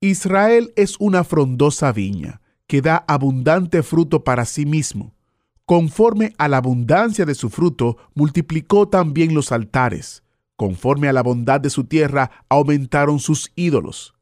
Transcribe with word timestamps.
Israel 0.00 0.72
es 0.76 0.94
una 1.00 1.24
frondosa 1.24 1.90
viña 1.90 2.40
que 2.68 2.82
da 2.82 3.04
abundante 3.08 3.82
fruto 3.82 4.22
para 4.22 4.44
sí 4.44 4.64
mismo. 4.64 5.16
Conforme 5.64 6.34
a 6.38 6.46
la 6.46 6.58
abundancia 6.58 7.24
de 7.26 7.34
su 7.34 7.50
fruto, 7.50 7.96
multiplicó 8.14 8.88
también 8.88 9.34
los 9.34 9.50
altares. 9.50 10.22
Conforme 10.54 11.08
a 11.08 11.12
la 11.12 11.22
bondad 11.22 11.60
de 11.60 11.70
su 11.70 11.84
tierra, 11.84 12.30
aumentaron 12.48 13.18
sus 13.18 13.50
ídolos. 13.56 14.14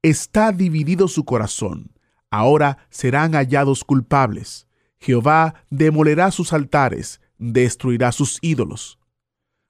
Está 0.00 0.50
dividido 0.50 1.08
su 1.08 1.26
corazón. 1.26 1.92
Ahora 2.30 2.78
serán 2.88 3.32
hallados 3.32 3.84
culpables. 3.84 4.66
Jehová 4.98 5.54
demolerá 5.68 6.30
sus 6.30 6.54
altares, 6.54 7.20
destruirá 7.36 8.12
sus 8.12 8.38
ídolos. 8.40 8.98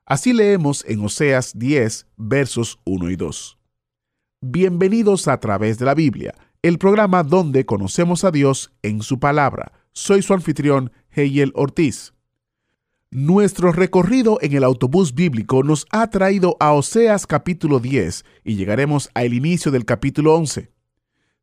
Así 0.07 0.33
leemos 0.33 0.85
en 0.87 1.05
Oseas 1.05 1.59
10, 1.59 2.07
versos 2.17 2.79
1 2.85 3.11
y 3.11 3.17
2. 3.17 3.58
Bienvenidos 4.41 5.27
a 5.27 5.41
través 5.41 5.81
de 5.81 5.85
la 5.85 5.95
Biblia, 5.97 6.33
el 6.63 6.79
programa 6.79 7.25
donde 7.25 7.67
conocemos 7.67 8.23
a 8.23 8.31
Dios 8.31 8.71
en 8.83 9.03
su 9.03 9.19
palabra. 9.19 9.73
Soy 9.93 10.23
su 10.23 10.33
anfitrión, 10.33 10.93
Heyel 11.11 11.51
Ortiz. 11.57 12.15
Nuestro 13.11 13.73
recorrido 13.73 14.39
en 14.41 14.53
el 14.53 14.63
autobús 14.63 15.17
bíblico 15.17 15.65
nos 15.65 15.87
ha 15.91 16.09
traído 16.11 16.57
a 16.61 16.73
Oseas 16.73 17.27
capítulo 17.27 17.81
10 17.81 18.25
y 18.45 18.55
llegaremos 18.55 19.11
al 19.15 19.35
inicio 19.35 19.73
del 19.73 19.85
capítulo 19.85 20.37
11. 20.37 20.71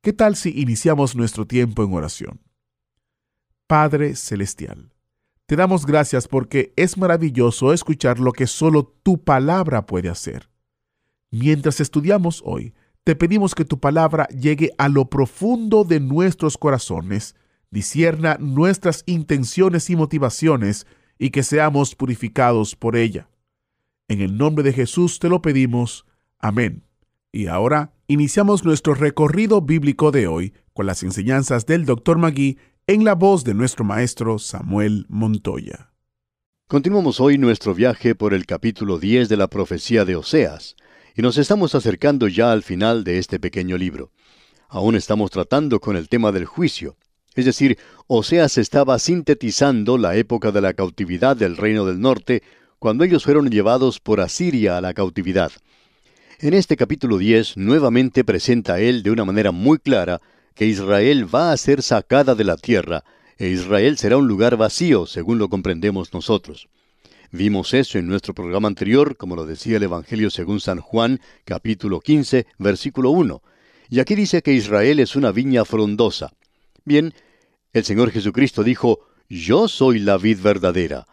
¿Qué 0.00 0.12
tal 0.12 0.36
si 0.36 0.60
iniciamos 0.60 1.16
nuestro 1.16 1.46
tiempo 1.46 1.82
en 1.82 1.92
oración? 1.92 2.40
Padre 3.66 4.14
Celestial, 4.14 4.92
te 5.46 5.56
damos 5.56 5.86
gracias 5.86 6.28
porque 6.28 6.72
es 6.76 6.96
maravilloso 6.96 7.72
escuchar 7.72 8.20
lo 8.20 8.32
que 8.32 8.46
solo 8.46 8.94
tu 9.02 9.22
palabra 9.22 9.86
puede 9.86 10.08
hacer. 10.08 10.48
Mientras 11.30 11.80
estudiamos 11.80 12.42
hoy, 12.44 12.74
te 13.04 13.14
pedimos 13.14 13.54
que 13.54 13.64
tu 13.64 13.78
palabra 13.78 14.26
llegue 14.28 14.72
a 14.78 14.88
lo 14.88 15.10
profundo 15.10 15.84
de 15.84 16.00
nuestros 16.00 16.56
corazones, 16.56 17.36
disierna 17.70 18.36
nuestras 18.40 19.02
intenciones 19.06 19.90
y 19.90 19.96
motivaciones 19.96 20.86
y 21.18 21.30
que 21.30 21.42
seamos 21.42 21.94
purificados 21.94 22.76
por 22.76 22.96
ella. 22.96 23.28
En 24.08 24.20
el 24.20 24.36
nombre 24.36 24.62
de 24.62 24.72
Jesús 24.72 25.18
te 25.18 25.28
lo 25.28 25.42
pedimos. 25.42 26.06
Amén. 26.38 26.84
Y 27.32 27.48
ahora 27.48 27.92
iniciamos 28.06 28.64
nuestro 28.64 28.94
recorrido 28.94 29.60
bíblico 29.60 30.10
de 30.10 30.26
hoy 30.26 30.54
con 30.72 30.86
las 30.86 31.02
enseñanzas 31.02 31.66
del 31.66 31.84
Dr. 31.84 32.18
Magui 32.18 32.58
en 32.86 33.04
la 33.04 33.14
voz 33.14 33.42
de 33.44 33.54
nuestro 33.54 33.84
maestro 33.84 34.38
Samuel 34.38 35.06
Montoya. 35.08 35.92
Continuamos 36.68 37.20
hoy 37.20 37.38
nuestro 37.38 37.74
viaje 37.74 38.14
por 38.14 38.34
el 38.34 38.46
capítulo 38.46 38.98
10 38.98 39.28
de 39.28 39.36
la 39.36 39.48
profecía 39.48 40.04
de 40.04 40.16
Oseas, 40.16 40.76
y 41.14 41.22
nos 41.22 41.38
estamos 41.38 41.74
acercando 41.74 42.28
ya 42.28 42.52
al 42.52 42.62
final 42.62 43.04
de 43.04 43.18
este 43.18 43.40
pequeño 43.40 43.76
libro. 43.76 44.12
Aún 44.68 44.96
estamos 44.96 45.30
tratando 45.30 45.80
con 45.80 45.96
el 45.96 46.08
tema 46.08 46.32
del 46.32 46.44
juicio, 46.44 46.96
es 47.36 47.44
decir, 47.44 47.78
Oseas 48.06 48.58
estaba 48.58 48.98
sintetizando 48.98 49.98
la 49.98 50.16
época 50.16 50.52
de 50.52 50.60
la 50.60 50.74
cautividad 50.74 51.36
del 51.36 51.56
reino 51.56 51.84
del 51.84 52.00
norte, 52.00 52.42
cuando 52.78 53.04
ellos 53.04 53.24
fueron 53.24 53.50
llevados 53.50 54.00
por 54.00 54.20
Asiria 54.20 54.78
a 54.78 54.80
la 54.80 54.94
cautividad. 54.94 55.52
En 56.38 56.54
este 56.54 56.76
capítulo 56.76 57.18
10 57.18 57.56
nuevamente 57.56 58.24
presenta 58.24 58.80
él 58.80 59.02
de 59.02 59.10
una 59.10 59.24
manera 59.24 59.52
muy 59.52 59.78
clara 59.78 60.20
que 60.54 60.66
Israel 60.66 61.32
va 61.32 61.52
a 61.52 61.56
ser 61.56 61.82
sacada 61.82 62.34
de 62.34 62.44
la 62.44 62.56
tierra, 62.56 63.04
e 63.38 63.48
Israel 63.48 63.98
será 63.98 64.16
un 64.16 64.28
lugar 64.28 64.56
vacío, 64.56 65.06
según 65.06 65.38
lo 65.38 65.48
comprendemos 65.48 66.14
nosotros. 66.14 66.68
Vimos 67.32 67.74
eso 67.74 67.98
en 67.98 68.06
nuestro 68.06 68.34
programa 68.34 68.68
anterior, 68.68 69.16
como 69.16 69.36
lo 69.36 69.44
decía 69.44 69.76
el 69.76 69.82
Evangelio 69.82 70.30
según 70.30 70.60
San 70.60 70.80
Juan, 70.80 71.20
capítulo 71.44 72.00
15, 72.00 72.46
versículo 72.58 73.10
1. 73.10 73.42
Y 73.90 74.00
aquí 74.00 74.14
dice 74.14 74.42
que 74.42 74.52
Israel 74.52 75.00
es 75.00 75.16
una 75.16 75.32
viña 75.32 75.64
frondosa. 75.64 76.32
Bien, 76.84 77.12
el 77.78 77.84
Señor 77.84 78.10
Jesucristo 78.10 78.62
dijo, 78.62 79.00
Yo 79.28 79.68
soy 79.68 79.98
la 79.98 80.18
vid 80.18 80.40
verdadera, 80.40 81.06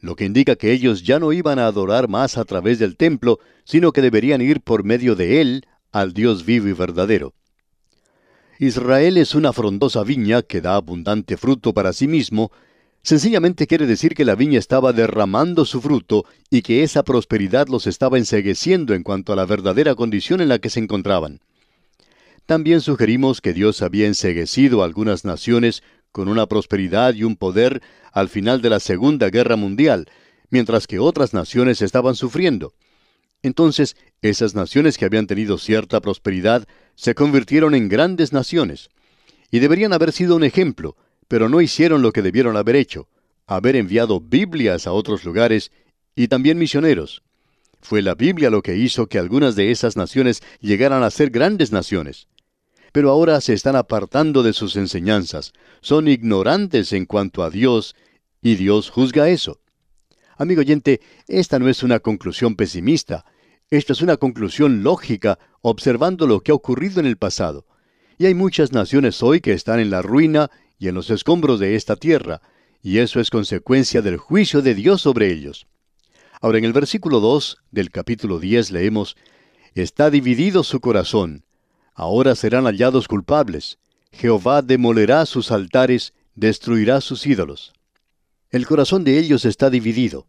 lo 0.00 0.16
que 0.16 0.24
indica 0.24 0.56
que 0.56 0.72
ellos 0.72 1.02
ya 1.02 1.18
no 1.18 1.32
iban 1.32 1.58
a 1.58 1.66
adorar 1.66 2.08
más 2.08 2.38
a 2.38 2.44
través 2.44 2.78
del 2.78 2.96
templo, 2.96 3.38
sino 3.64 3.92
que 3.92 4.02
deberían 4.02 4.40
ir 4.40 4.60
por 4.60 4.84
medio 4.84 5.14
de 5.14 5.40
él 5.40 5.66
al 5.92 6.12
Dios 6.12 6.44
vivo 6.44 6.68
y 6.68 6.72
verdadero. 6.72 7.34
Israel 8.58 9.16
es 9.16 9.34
una 9.34 9.52
frondosa 9.52 10.02
viña 10.04 10.42
que 10.42 10.60
da 10.60 10.76
abundante 10.76 11.36
fruto 11.36 11.72
para 11.72 11.92
sí 11.92 12.06
mismo, 12.06 12.52
sencillamente 13.02 13.66
quiere 13.66 13.86
decir 13.86 14.14
que 14.14 14.26
la 14.26 14.34
viña 14.34 14.58
estaba 14.58 14.92
derramando 14.92 15.64
su 15.64 15.80
fruto 15.80 16.26
y 16.50 16.60
que 16.62 16.82
esa 16.82 17.02
prosperidad 17.02 17.68
los 17.68 17.86
estaba 17.86 18.18
ensegueciendo 18.18 18.92
en 18.92 19.02
cuanto 19.02 19.32
a 19.32 19.36
la 19.36 19.46
verdadera 19.46 19.94
condición 19.94 20.42
en 20.42 20.48
la 20.48 20.58
que 20.58 20.68
se 20.68 20.80
encontraban. 20.80 21.40
También 22.44 22.80
sugerimos 22.80 23.40
que 23.40 23.52
Dios 23.52 23.80
había 23.80 24.06
enseguecido 24.06 24.82
a 24.82 24.84
algunas 24.84 25.24
naciones 25.24 25.82
con 26.12 26.28
una 26.28 26.46
prosperidad 26.46 27.14
y 27.14 27.24
un 27.24 27.36
poder 27.36 27.82
al 28.12 28.28
final 28.28 28.62
de 28.62 28.70
la 28.70 28.80
Segunda 28.80 29.30
Guerra 29.30 29.56
Mundial, 29.56 30.06
mientras 30.50 30.86
que 30.86 30.98
otras 30.98 31.34
naciones 31.34 31.82
estaban 31.82 32.14
sufriendo. 32.14 32.74
Entonces, 33.42 33.96
esas 34.20 34.54
naciones 34.54 34.98
que 34.98 35.04
habían 35.04 35.26
tenido 35.26 35.56
cierta 35.58 36.00
prosperidad 36.00 36.66
se 36.94 37.14
convirtieron 37.14 37.74
en 37.74 37.88
grandes 37.88 38.32
naciones. 38.32 38.90
Y 39.50 39.60
deberían 39.60 39.92
haber 39.92 40.12
sido 40.12 40.36
un 40.36 40.44
ejemplo, 40.44 40.96
pero 41.28 41.48
no 41.48 41.60
hicieron 41.60 42.02
lo 42.02 42.12
que 42.12 42.22
debieron 42.22 42.56
haber 42.56 42.76
hecho, 42.76 43.08
haber 43.46 43.76
enviado 43.76 44.20
Biblias 44.20 44.86
a 44.86 44.92
otros 44.92 45.24
lugares 45.24 45.72
y 46.14 46.28
también 46.28 46.58
misioneros. 46.58 47.22
Fue 47.80 48.02
la 48.02 48.14
Biblia 48.14 48.50
lo 48.50 48.62
que 48.62 48.76
hizo 48.76 49.06
que 49.06 49.18
algunas 49.18 49.56
de 49.56 49.70
esas 49.70 49.96
naciones 49.96 50.42
llegaran 50.60 51.02
a 51.02 51.10
ser 51.10 51.30
grandes 51.30 51.72
naciones. 51.72 52.28
Pero 52.92 53.10
ahora 53.10 53.40
se 53.40 53.52
están 53.52 53.76
apartando 53.76 54.42
de 54.42 54.52
sus 54.52 54.76
enseñanzas, 54.76 55.52
son 55.80 56.08
ignorantes 56.08 56.92
en 56.92 57.06
cuanto 57.06 57.42
a 57.42 57.50
Dios, 57.50 57.94
y 58.42 58.56
Dios 58.56 58.90
juzga 58.90 59.28
eso. 59.28 59.60
Amigo 60.36 60.60
oyente, 60.60 61.00
esta 61.28 61.58
no 61.58 61.68
es 61.68 61.82
una 61.82 62.00
conclusión 62.00 62.56
pesimista, 62.56 63.24
esta 63.68 63.92
es 63.92 64.00
una 64.00 64.16
conclusión 64.16 64.82
lógica 64.82 65.38
observando 65.60 66.26
lo 66.26 66.40
que 66.40 66.50
ha 66.50 66.54
ocurrido 66.54 66.98
en 66.98 67.06
el 67.06 67.16
pasado. 67.16 67.66
Y 68.18 68.26
hay 68.26 68.34
muchas 68.34 68.72
naciones 68.72 69.22
hoy 69.22 69.40
que 69.40 69.52
están 69.52 69.78
en 69.78 69.90
la 69.90 70.02
ruina 70.02 70.50
y 70.78 70.88
en 70.88 70.94
los 70.94 71.10
escombros 71.10 71.60
de 71.60 71.76
esta 71.76 71.96
tierra, 71.96 72.40
y 72.82 72.98
eso 72.98 73.20
es 73.20 73.30
consecuencia 73.30 74.02
del 74.02 74.16
juicio 74.16 74.62
de 74.62 74.74
Dios 74.74 75.02
sobre 75.02 75.30
ellos. 75.30 75.66
Ahora 76.40 76.58
en 76.58 76.64
el 76.64 76.72
versículo 76.72 77.20
2 77.20 77.58
del 77.70 77.90
capítulo 77.90 78.38
10 78.38 78.70
leemos, 78.70 79.16
Está 79.74 80.10
dividido 80.10 80.64
su 80.64 80.80
corazón, 80.80 81.44
ahora 82.00 82.34
serán 82.34 82.64
hallados 82.64 83.06
culpables, 83.08 83.78
Jehová 84.10 84.62
demolerá 84.62 85.26
sus 85.26 85.52
altares, 85.52 86.14
destruirá 86.34 87.02
sus 87.02 87.26
ídolos. 87.26 87.74
El 88.48 88.66
corazón 88.66 89.04
de 89.04 89.18
ellos 89.18 89.44
está 89.44 89.68
dividido. 89.68 90.26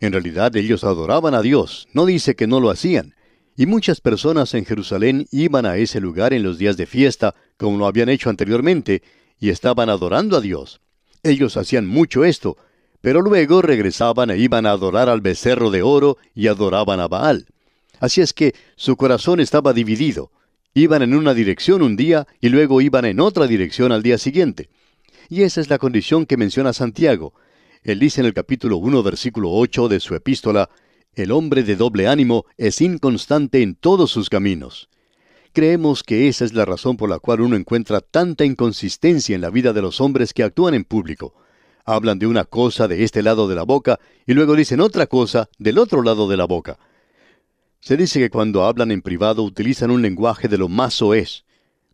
En 0.00 0.12
realidad 0.12 0.54
ellos 0.54 0.84
adoraban 0.84 1.34
a 1.34 1.40
Dios, 1.40 1.88
no 1.94 2.04
dice 2.04 2.36
que 2.36 2.46
no 2.46 2.60
lo 2.60 2.68
hacían, 2.68 3.14
y 3.56 3.64
muchas 3.64 4.02
personas 4.02 4.52
en 4.52 4.66
Jerusalén 4.66 5.26
iban 5.32 5.64
a 5.64 5.78
ese 5.78 5.98
lugar 5.98 6.34
en 6.34 6.42
los 6.42 6.58
días 6.58 6.76
de 6.76 6.84
fiesta, 6.84 7.34
como 7.56 7.78
lo 7.78 7.86
habían 7.86 8.10
hecho 8.10 8.28
anteriormente, 8.28 9.02
y 9.40 9.48
estaban 9.48 9.88
adorando 9.88 10.36
a 10.36 10.42
Dios. 10.42 10.82
Ellos 11.22 11.56
hacían 11.56 11.86
mucho 11.86 12.26
esto, 12.26 12.58
pero 13.00 13.22
luego 13.22 13.62
regresaban 13.62 14.30
e 14.30 14.36
iban 14.36 14.66
a 14.66 14.72
adorar 14.72 15.08
al 15.08 15.22
becerro 15.22 15.70
de 15.70 15.80
oro 15.80 16.18
y 16.34 16.48
adoraban 16.48 17.00
a 17.00 17.08
Baal. 17.08 17.46
Así 17.98 18.20
es 18.20 18.34
que 18.34 18.54
su 18.76 18.96
corazón 18.96 19.40
estaba 19.40 19.72
dividido. 19.72 20.30
Iban 20.78 21.02
en 21.02 21.12
una 21.12 21.34
dirección 21.34 21.82
un 21.82 21.96
día 21.96 22.28
y 22.40 22.50
luego 22.50 22.80
iban 22.80 23.04
en 23.04 23.18
otra 23.18 23.48
dirección 23.48 23.90
al 23.90 24.04
día 24.04 24.16
siguiente. 24.16 24.68
Y 25.28 25.42
esa 25.42 25.60
es 25.60 25.68
la 25.68 25.78
condición 25.78 26.24
que 26.24 26.36
menciona 26.36 26.72
Santiago. 26.72 27.34
Él 27.82 27.98
dice 27.98 28.20
en 28.20 28.28
el 28.28 28.32
capítulo 28.32 28.76
1, 28.76 29.02
versículo 29.02 29.50
8 29.50 29.88
de 29.88 29.98
su 29.98 30.14
epístola, 30.14 30.70
El 31.16 31.32
hombre 31.32 31.64
de 31.64 31.74
doble 31.74 32.06
ánimo 32.06 32.46
es 32.56 32.80
inconstante 32.80 33.60
en 33.60 33.74
todos 33.74 34.12
sus 34.12 34.30
caminos. 34.30 34.88
Creemos 35.52 36.04
que 36.04 36.28
esa 36.28 36.44
es 36.44 36.52
la 36.52 36.64
razón 36.64 36.96
por 36.96 37.10
la 37.10 37.18
cual 37.18 37.40
uno 37.40 37.56
encuentra 37.56 38.00
tanta 38.00 38.44
inconsistencia 38.44 39.34
en 39.34 39.40
la 39.40 39.50
vida 39.50 39.72
de 39.72 39.82
los 39.82 40.00
hombres 40.00 40.32
que 40.32 40.44
actúan 40.44 40.74
en 40.74 40.84
público. 40.84 41.34
Hablan 41.86 42.20
de 42.20 42.28
una 42.28 42.44
cosa 42.44 42.86
de 42.86 43.02
este 43.02 43.24
lado 43.24 43.48
de 43.48 43.56
la 43.56 43.64
boca 43.64 43.98
y 44.28 44.32
luego 44.32 44.54
dicen 44.54 44.80
otra 44.80 45.08
cosa 45.08 45.48
del 45.58 45.76
otro 45.76 46.04
lado 46.04 46.28
de 46.28 46.36
la 46.36 46.44
boca. 46.44 46.78
Se 47.80 47.96
dice 47.96 48.18
que 48.18 48.30
cuando 48.30 48.64
hablan 48.64 48.90
en 48.90 49.02
privado 49.02 49.42
utilizan 49.42 49.90
un 49.90 50.02
lenguaje 50.02 50.48
de 50.48 50.58
lo 50.58 50.68
más 50.68 50.94
soez, 50.94 51.44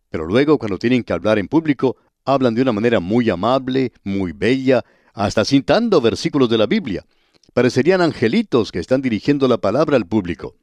pero 0.09 0.25
luego 0.25 0.57
cuando 0.57 0.77
tienen 0.77 1.03
que 1.03 1.13
hablar 1.13 1.39
en 1.39 1.47
público 1.47 1.97
hablan 2.25 2.55
de 2.55 2.61
una 2.61 2.71
manera 2.71 2.99
muy 2.99 3.29
amable, 3.29 3.91
muy 4.03 4.31
bella, 4.31 4.83
hasta 5.13 5.45
citando 5.45 6.01
versículos 6.01 6.49
de 6.49 6.57
la 6.57 6.65
Biblia. 6.65 7.05
Parecerían 7.53 8.01
angelitos 8.01 8.71
que 8.71 8.79
están 8.79 9.01
dirigiendo 9.01 9.47
la 9.47 9.57
palabra 9.57 9.95
al 9.95 10.05
público. 10.05 10.55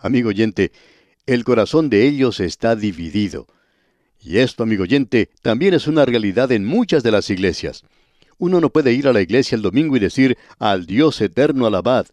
Amigo 0.00 0.28
oyente, 0.28 0.72
el 1.26 1.44
corazón 1.44 1.88
de 1.88 2.06
ellos 2.06 2.40
está 2.40 2.76
dividido. 2.76 3.46
Y 4.20 4.38
esto, 4.38 4.64
amigo 4.64 4.82
oyente, 4.82 5.30
también 5.42 5.74
es 5.74 5.86
una 5.86 6.04
realidad 6.04 6.50
en 6.52 6.66
muchas 6.66 7.02
de 7.02 7.12
las 7.12 7.30
iglesias. 7.30 7.84
Uno 8.36 8.60
no 8.60 8.70
puede 8.70 8.92
ir 8.92 9.08
a 9.08 9.12
la 9.12 9.20
iglesia 9.20 9.56
el 9.56 9.62
domingo 9.62 9.96
y 9.96 10.00
decir 10.00 10.36
al 10.58 10.86
Dios 10.86 11.20
eterno 11.20 11.66
alabad, 11.66 12.06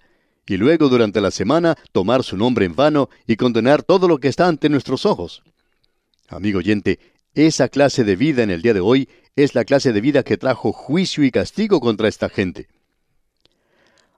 y 0.48 0.58
luego 0.58 0.90
durante 0.90 1.22
la 1.22 1.32
semana 1.32 1.76
tomar 1.92 2.24
su 2.24 2.38
nombre 2.38 2.66
en 2.66 2.76
vano 2.76 3.10
y 3.26 3.36
condenar 3.36 3.84
todo 3.84 4.08
lo 4.08 4.20
que 4.20 4.28
está 4.28 4.48
ante 4.48 4.70
nuestros 4.70 5.06
ojos. 5.06 5.44
Amigo 6.28 6.60
oyente, 6.60 7.00
esa 7.34 7.68
clase 7.70 8.04
de 8.04 8.16
vida 8.16 8.44
en 8.44 8.52
el 8.52 8.62
día 8.62 8.74
de 8.74 8.80
hoy 8.80 9.10
es 9.36 9.56
la 9.56 9.66
clase 9.66 9.92
de 9.92 10.02
vida 10.02 10.24
que 10.24 10.38
trajo 10.38 10.72
juicio 10.72 11.24
y 11.24 11.32
castigo 11.32 11.80
contra 11.80 12.08
esta 12.08 12.30
gente. 12.30 12.68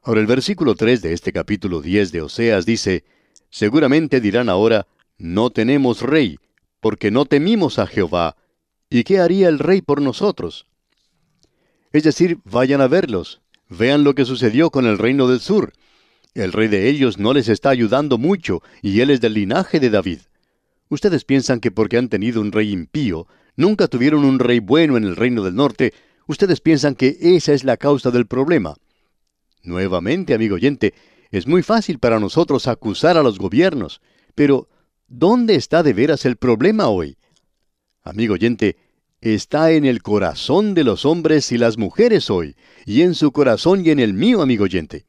Ahora 0.03 0.21
el 0.21 0.27
versículo 0.27 0.75
3 0.75 1.01
de 1.01 1.13
este 1.13 1.33
capítulo 1.33 1.81
10 1.81 2.11
de 2.11 2.21
Oseas 2.21 2.65
dice, 2.65 3.03
Seguramente 3.49 4.21
dirán 4.21 4.49
ahora, 4.49 4.87
no 5.17 5.49
tenemos 5.49 6.01
rey, 6.01 6.37
porque 6.79 7.11
no 7.11 7.25
temimos 7.25 7.79
a 7.79 7.87
Jehová. 7.87 8.35
¿Y 8.89 9.03
qué 9.03 9.19
haría 9.19 9.49
el 9.49 9.59
rey 9.59 9.81
por 9.81 10.01
nosotros? 10.01 10.67
Es 11.91 12.03
decir, 12.03 12.37
vayan 12.45 12.81
a 12.81 12.87
verlos, 12.87 13.41
vean 13.67 14.03
lo 14.03 14.13
que 14.15 14.25
sucedió 14.25 14.69
con 14.69 14.85
el 14.85 14.97
reino 14.97 15.27
del 15.27 15.39
sur. 15.39 15.73
El 16.33 16.53
rey 16.53 16.67
de 16.67 16.89
ellos 16.89 17.17
no 17.17 17.33
les 17.33 17.49
está 17.49 17.69
ayudando 17.69 18.17
mucho, 18.17 18.61
y 18.81 19.01
él 19.01 19.09
es 19.09 19.21
del 19.21 19.33
linaje 19.33 19.79
de 19.79 19.89
David. 19.89 20.19
Ustedes 20.89 21.25
piensan 21.25 21.59
que 21.59 21.71
porque 21.71 21.97
han 21.97 22.09
tenido 22.09 22.41
un 22.41 22.51
rey 22.51 22.71
impío, 22.71 23.27
nunca 23.55 23.87
tuvieron 23.87 24.23
un 24.23 24.39
rey 24.39 24.59
bueno 24.59 24.97
en 24.97 25.03
el 25.03 25.15
reino 25.15 25.43
del 25.43 25.55
norte, 25.55 25.93
ustedes 26.27 26.61
piensan 26.61 26.95
que 26.95 27.17
esa 27.19 27.53
es 27.53 27.63
la 27.63 27.77
causa 27.77 28.11
del 28.11 28.27
problema. 28.27 28.75
Nuevamente, 29.63 30.33
amigo 30.33 30.55
oyente, 30.55 30.93
es 31.31 31.47
muy 31.47 31.63
fácil 31.63 31.99
para 31.99 32.19
nosotros 32.19 32.67
acusar 32.67 33.17
a 33.17 33.23
los 33.23 33.37
gobiernos, 33.37 34.01
pero 34.35 34.69
¿dónde 35.07 35.55
está 35.55 35.83
de 35.83 35.93
veras 35.93 36.25
el 36.25 36.37
problema 36.37 36.87
hoy? 36.87 37.17
Amigo 38.03 38.35
oyente, 38.35 38.77
está 39.19 39.71
en 39.71 39.83
el 39.83 40.01
corazón 40.01 40.73
de 40.73 40.83
los 40.83 41.03
hombres 41.03 41.51
y 41.51 41.57
las 41.57 41.77
mujeres 41.77 42.29
hoy, 42.29 42.55
y 42.85 43.01
en 43.01 43.15
su 43.15 43.31
corazón 43.31 43.85
y 43.85 43.89
en 43.89 43.99
el 43.99 44.13
mío, 44.13 44.41
amigo 44.41 44.65
oyente. 44.65 45.06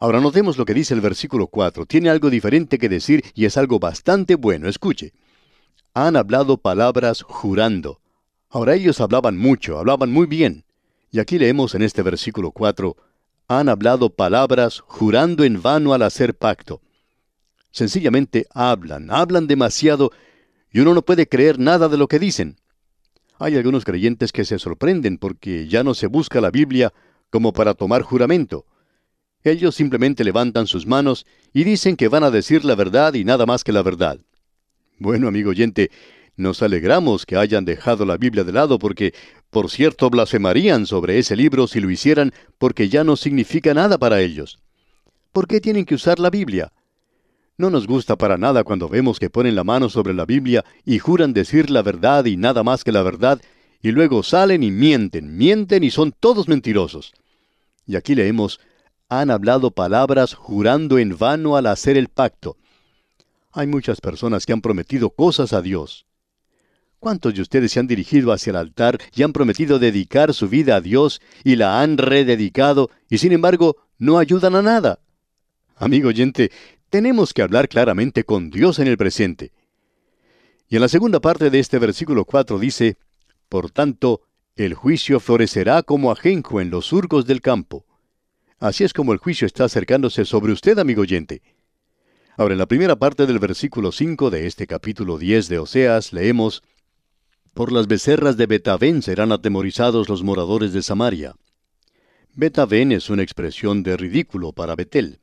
Ahora 0.00 0.20
notemos 0.20 0.58
lo 0.58 0.64
que 0.64 0.74
dice 0.74 0.94
el 0.94 1.00
versículo 1.00 1.48
4. 1.48 1.86
Tiene 1.86 2.08
algo 2.08 2.30
diferente 2.30 2.78
que 2.78 2.88
decir 2.88 3.24
y 3.34 3.46
es 3.46 3.56
algo 3.56 3.80
bastante 3.80 4.36
bueno. 4.36 4.68
Escuche. 4.68 5.12
Han 5.92 6.16
hablado 6.16 6.58
palabras 6.58 7.22
jurando. 7.22 8.00
Ahora 8.48 8.74
ellos 8.74 9.00
hablaban 9.00 9.36
mucho, 9.36 9.78
hablaban 9.78 10.10
muy 10.10 10.26
bien. 10.26 10.64
Y 11.10 11.18
aquí 11.18 11.38
leemos 11.38 11.74
en 11.74 11.82
este 11.82 12.02
versículo 12.02 12.52
4, 12.52 12.96
han 13.48 13.68
hablado 13.68 14.10
palabras 14.10 14.80
jurando 14.86 15.42
en 15.42 15.62
vano 15.62 15.94
al 15.94 16.02
hacer 16.02 16.34
pacto. 16.34 16.80
Sencillamente 17.70 18.46
hablan, 18.52 19.10
hablan 19.10 19.46
demasiado 19.46 20.12
y 20.70 20.80
uno 20.80 20.94
no 20.94 21.02
puede 21.02 21.26
creer 21.26 21.58
nada 21.58 21.88
de 21.88 21.96
lo 21.96 22.08
que 22.08 22.18
dicen. 22.18 22.56
Hay 23.38 23.56
algunos 23.56 23.84
creyentes 23.84 24.32
que 24.32 24.44
se 24.44 24.58
sorprenden 24.58 25.18
porque 25.18 25.66
ya 25.66 25.82
no 25.82 25.94
se 25.94 26.06
busca 26.06 26.40
la 26.40 26.50
Biblia 26.50 26.92
como 27.30 27.52
para 27.52 27.74
tomar 27.74 28.02
juramento. 28.02 28.66
Ellos 29.44 29.74
simplemente 29.74 30.24
levantan 30.24 30.66
sus 30.66 30.86
manos 30.86 31.26
y 31.52 31.64
dicen 31.64 31.96
que 31.96 32.08
van 32.08 32.24
a 32.24 32.30
decir 32.30 32.64
la 32.64 32.74
verdad 32.74 33.14
y 33.14 33.24
nada 33.24 33.46
más 33.46 33.64
que 33.64 33.72
la 33.72 33.82
verdad. 33.82 34.18
Bueno, 34.98 35.28
amigo 35.28 35.50
oyente, 35.50 35.90
nos 36.36 36.62
alegramos 36.62 37.24
que 37.24 37.36
hayan 37.36 37.64
dejado 37.64 38.04
la 38.04 38.16
Biblia 38.16 38.44
de 38.44 38.52
lado 38.52 38.78
porque, 38.78 39.14
por 39.50 39.70
cierto, 39.70 40.10
blasfemarían 40.10 40.86
sobre 40.86 41.18
ese 41.18 41.36
libro 41.36 41.66
si 41.66 41.80
lo 41.80 41.90
hicieran 41.90 42.32
porque 42.58 42.88
ya 42.88 43.04
no 43.04 43.16
significa 43.16 43.74
nada 43.74 43.98
para 43.98 44.20
ellos. 44.20 44.58
¿Por 45.32 45.46
qué 45.46 45.60
tienen 45.60 45.84
que 45.84 45.94
usar 45.94 46.18
la 46.18 46.30
Biblia? 46.30 46.72
No 47.56 47.70
nos 47.70 47.88
gusta 47.88 48.16
para 48.16 48.38
nada 48.38 48.62
cuando 48.62 48.88
vemos 48.88 49.18
que 49.18 49.30
ponen 49.30 49.56
la 49.56 49.64
mano 49.64 49.88
sobre 49.88 50.14
la 50.14 50.24
Biblia 50.24 50.64
y 50.84 51.00
juran 51.00 51.32
decir 51.32 51.70
la 51.70 51.82
verdad 51.82 52.24
y 52.24 52.36
nada 52.36 52.62
más 52.62 52.84
que 52.84 52.92
la 52.92 53.02
verdad, 53.02 53.40
y 53.82 53.90
luego 53.90 54.22
salen 54.22 54.62
y 54.62 54.70
mienten, 54.70 55.36
mienten 55.36 55.82
y 55.82 55.90
son 55.90 56.12
todos 56.12 56.48
mentirosos. 56.48 57.12
Y 57.84 57.96
aquí 57.96 58.14
leemos, 58.14 58.60
han 59.08 59.30
hablado 59.30 59.70
palabras 59.70 60.34
jurando 60.34 60.98
en 60.98 61.16
vano 61.16 61.56
al 61.56 61.66
hacer 61.66 61.96
el 61.96 62.08
pacto. 62.08 62.56
Hay 63.52 63.66
muchas 63.66 64.00
personas 64.00 64.44
que 64.44 64.52
han 64.52 64.60
prometido 64.60 65.10
cosas 65.10 65.52
a 65.52 65.62
Dios. 65.62 66.06
¿Cuántos 66.98 67.34
de 67.34 67.42
ustedes 67.42 67.72
se 67.72 67.80
han 67.80 67.86
dirigido 67.86 68.32
hacia 68.32 68.50
el 68.50 68.56
altar 68.56 68.98
y 69.14 69.22
han 69.22 69.32
prometido 69.32 69.78
dedicar 69.78 70.34
su 70.34 70.48
vida 70.48 70.76
a 70.76 70.80
Dios 70.80 71.22
y 71.44 71.56
la 71.56 71.80
han 71.80 71.96
rededicado 71.96 72.90
y 73.08 73.18
sin 73.18 73.32
embargo 73.32 73.76
no 73.98 74.18
ayudan 74.18 74.56
a 74.56 74.62
nada? 74.62 74.98
Amigo 75.76 76.08
oyente, 76.08 76.50
tenemos 76.90 77.32
que 77.32 77.42
hablar 77.42 77.68
claramente 77.68 78.24
con 78.24 78.50
Dios 78.50 78.78
en 78.78 78.88
el 78.88 78.98
presente. 78.98 79.52
Y 80.68 80.76
en 80.76 80.82
la 80.82 80.88
segunda 80.88 81.20
parte 81.20 81.50
de 81.50 81.60
este 81.60 81.78
versículo 81.78 82.24
4 82.24 82.58
dice, 82.58 82.98
Por 83.48 83.70
tanto, 83.70 84.22
el 84.56 84.74
juicio 84.74 85.20
florecerá 85.20 85.82
como 85.82 86.10
ajenjo 86.10 86.60
en 86.60 86.68
los 86.68 86.86
surcos 86.86 87.26
del 87.26 87.40
campo. 87.40 87.86
Así 88.58 88.84
es 88.84 88.92
como 88.92 89.12
el 89.12 89.18
juicio 89.18 89.46
está 89.46 89.64
acercándose 89.64 90.24
sobre 90.24 90.52
usted, 90.52 90.78
amigo 90.78 91.02
oyente. 91.02 91.42
Ahora, 92.36 92.54
en 92.54 92.58
la 92.58 92.66
primera 92.66 92.96
parte 92.96 93.26
del 93.26 93.38
versículo 93.38 93.92
5 93.92 94.30
de 94.30 94.46
este 94.46 94.66
capítulo 94.66 95.18
10 95.18 95.48
de 95.48 95.58
Oseas, 95.58 96.12
leemos, 96.12 96.62
Por 97.54 97.72
las 97.72 97.86
becerras 97.86 98.36
de 98.36 98.46
Betavén 98.46 99.02
serán 99.02 99.32
atemorizados 99.32 100.08
los 100.08 100.22
moradores 100.22 100.72
de 100.72 100.82
Samaria. 100.82 101.34
Betavén 102.34 102.92
es 102.92 103.10
una 103.10 103.22
expresión 103.22 103.82
de 103.82 103.96
ridículo 103.96 104.52
para 104.52 104.76
Betel. 104.76 105.20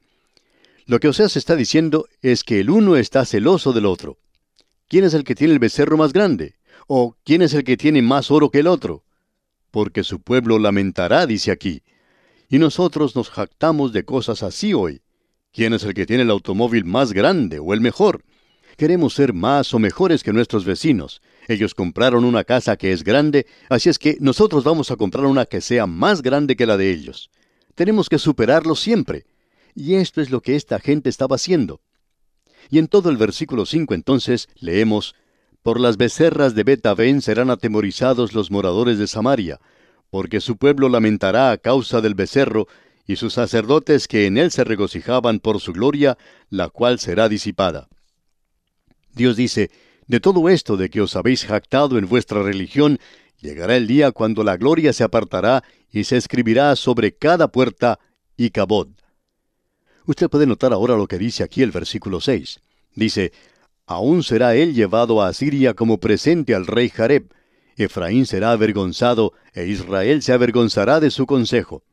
Lo 0.86 1.00
que 1.00 1.08
Oseas 1.08 1.36
está 1.36 1.56
diciendo 1.56 2.08
es 2.22 2.44
que 2.44 2.60
el 2.60 2.70
uno 2.70 2.96
está 2.96 3.26
celoso 3.26 3.74
del 3.74 3.86
otro. 3.86 4.18
¿Quién 4.88 5.04
es 5.04 5.14
el 5.14 5.24
que 5.24 5.36
tiene 5.36 5.54
el 5.54 5.60
becerro 5.60 5.98
más 5.98 6.14
grande? 6.14 6.56
¿O 6.88 7.16
quién 7.24 7.42
es 7.42 7.54
el 7.54 7.64
que 7.64 7.78
tiene 7.78 8.02
más 8.02 8.32
oro 8.32 8.50
que 8.50 8.60
el 8.60 8.68
otro? 8.68 9.06
porque 9.76 10.06
su 10.06 10.22
pueblo 10.22 10.58
lamentará, 10.58 11.26
dice 11.26 11.52
aquí. 11.52 11.84
Y 12.56 12.58
nosotros 12.58 13.18
nos 13.18 13.30
jactamos 13.30 13.92
de 13.92 14.06
cosas 14.06 14.42
así 14.42 14.74
hoy. 14.74 15.02
¿Quién 15.52 15.74
es 15.74 15.84
el 15.84 15.94
que 15.94 16.06
tiene 16.06 16.24
el 16.24 16.32
automóvil 16.32 16.86
más 16.86 17.12
grande 17.12 17.60
o 17.60 17.74
el 17.74 17.82
mejor? 17.82 18.24
Queremos 18.78 19.14
ser 19.14 19.34
más 19.34 19.74
o 19.74 19.80
mejores 19.80 20.24
que 20.24 20.32
nuestros 20.32 20.64
vecinos. 20.64 21.22
Ellos 21.50 21.76
compraron 21.76 22.24
una 22.24 22.46
casa 22.46 22.78
que 22.78 22.94
es 22.94 23.04
grande, 23.04 23.46
así 23.68 23.90
es 23.90 24.00
que 24.00 24.16
nosotros 24.22 24.64
vamos 24.64 24.90
a 24.90 24.96
comprar 24.96 25.26
una 25.26 25.46
que 25.46 25.60
sea 25.60 25.86
más 25.86 26.22
grande 26.22 26.56
que 26.56 26.66
la 26.66 26.78
de 26.78 26.92
ellos. 26.92 27.30
Tenemos 27.76 28.08
que 28.08 28.20
superarlo 28.20 28.78
siempre. 28.78 29.26
Y 29.74 29.96
esto 29.96 30.22
es 30.22 30.30
lo 30.30 30.40
que 30.40 30.56
esta 30.56 30.80
gente 30.80 31.10
estaba 31.10 31.36
haciendo. 31.36 31.82
Y 32.70 32.80
en 32.80 32.88
todo 32.88 33.10
el 33.10 33.18
versículo 33.18 33.66
5 33.66 33.94
entonces 33.94 34.48
leemos, 34.56 35.14
Por 35.62 35.82
las 35.82 35.98
becerras 35.98 36.56
de 36.56 36.64
Betavén 36.64 37.22
serán 37.22 37.50
atemorizados 37.50 38.32
los 38.32 38.50
moradores 38.50 38.98
de 38.98 39.08
Samaria, 39.08 39.60
porque 40.10 40.42
su 40.42 40.58
pueblo 40.58 40.90
lamentará 40.90 41.52
a 41.52 41.58
causa 41.58 42.02
del 42.02 42.16
becerro, 42.16 42.68
y 43.08 43.18
sus 43.18 43.34
sacerdotes 43.34 44.08
que 44.08 44.26
en 44.26 44.38
él 44.38 44.52
se 44.52 44.64
regocijaban 44.64 45.40
por 45.40 45.60
su 45.60 45.74
gloria, 45.74 46.18
la 46.50 46.70
cual 46.70 47.00
será 47.00 47.30
disipada. 47.30 47.88
Dios 49.14 49.36
dice, 49.36 49.70
de 50.08 50.20
todo 50.20 50.50
esto 50.50 50.78
de 50.78 50.90
que 50.90 51.02
os 51.02 51.16
habéis 51.16 51.46
jactado 51.46 51.98
en 51.98 52.08
vuestra 52.08 52.44
religión, 52.44 53.00
llegará 53.42 53.76
el 53.76 53.88
día 53.88 54.12
cuando 54.12 54.44
la 54.44 54.58
gloria 54.58 54.94
se 54.94 55.04
apartará 55.04 55.64
y 55.92 56.04
se 56.04 56.18
escribirá 56.18 56.76
sobre 56.76 57.16
cada 57.16 57.48
puerta 57.48 58.00
y 58.38 58.50
cabod. 58.50 58.90
Usted 60.06 60.30
puede 60.30 60.46
notar 60.46 60.74
ahora 60.74 60.96
lo 60.96 61.08
que 61.08 61.18
dice 61.18 61.44
aquí 61.44 61.62
el 61.62 61.72
versículo 61.72 62.22
6. 62.22 62.60
Dice, 62.96 63.32
Aún 63.88 64.24
será 64.24 64.56
él 64.56 64.74
llevado 64.74 65.22
a 65.22 65.28
Asiria 65.28 65.74
como 65.74 66.00
presente 66.00 66.54
al 66.54 66.68
rey 66.68 66.90
Jareb. 66.90 67.32
Efraín 67.78 68.26
será 68.26 68.52
avergonzado 68.52 69.34
e 69.54 69.68
Israel 69.68 70.22
se 70.22 70.34
avergonzará 70.34 71.00
de 71.00 71.12
su 71.12 71.26
consejo. 71.26 71.84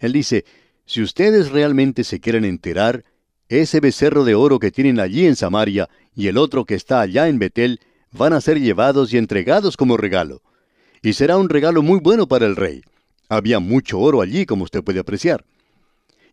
Él 0.00 0.12
dice, 0.12 0.44
si 0.86 1.02
ustedes 1.02 1.50
realmente 1.50 2.04
se 2.04 2.20
quieren 2.20 2.44
enterar, 2.44 3.04
ese 3.48 3.80
becerro 3.80 4.24
de 4.24 4.34
oro 4.34 4.58
que 4.58 4.70
tienen 4.70 5.00
allí 5.00 5.26
en 5.26 5.36
Samaria 5.36 5.88
y 6.14 6.28
el 6.28 6.38
otro 6.38 6.64
que 6.64 6.74
está 6.74 7.00
allá 7.00 7.28
en 7.28 7.38
Betel 7.38 7.80
van 8.12 8.32
a 8.32 8.40
ser 8.40 8.60
llevados 8.60 9.12
y 9.12 9.18
entregados 9.18 9.76
como 9.76 9.96
regalo. 9.96 10.42
Y 11.02 11.14
será 11.14 11.36
un 11.36 11.48
regalo 11.48 11.82
muy 11.82 11.98
bueno 11.98 12.28
para 12.28 12.46
el 12.46 12.56
rey. 12.56 12.82
Había 13.28 13.58
mucho 13.60 13.98
oro 13.98 14.22
allí, 14.22 14.46
como 14.46 14.64
usted 14.64 14.82
puede 14.82 15.00
apreciar. 15.00 15.44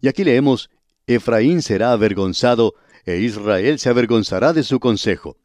Y 0.01 0.07
aquí 0.07 0.23
leemos, 0.23 0.69
Efraín 1.07 1.61
será 1.61 1.91
avergonzado 1.91 2.75
e 3.05 3.19
Israel 3.19 3.79
se 3.79 3.89
avergonzará 3.89 4.53
de 4.53 4.63
su 4.63 4.79
consejo. 4.79 5.37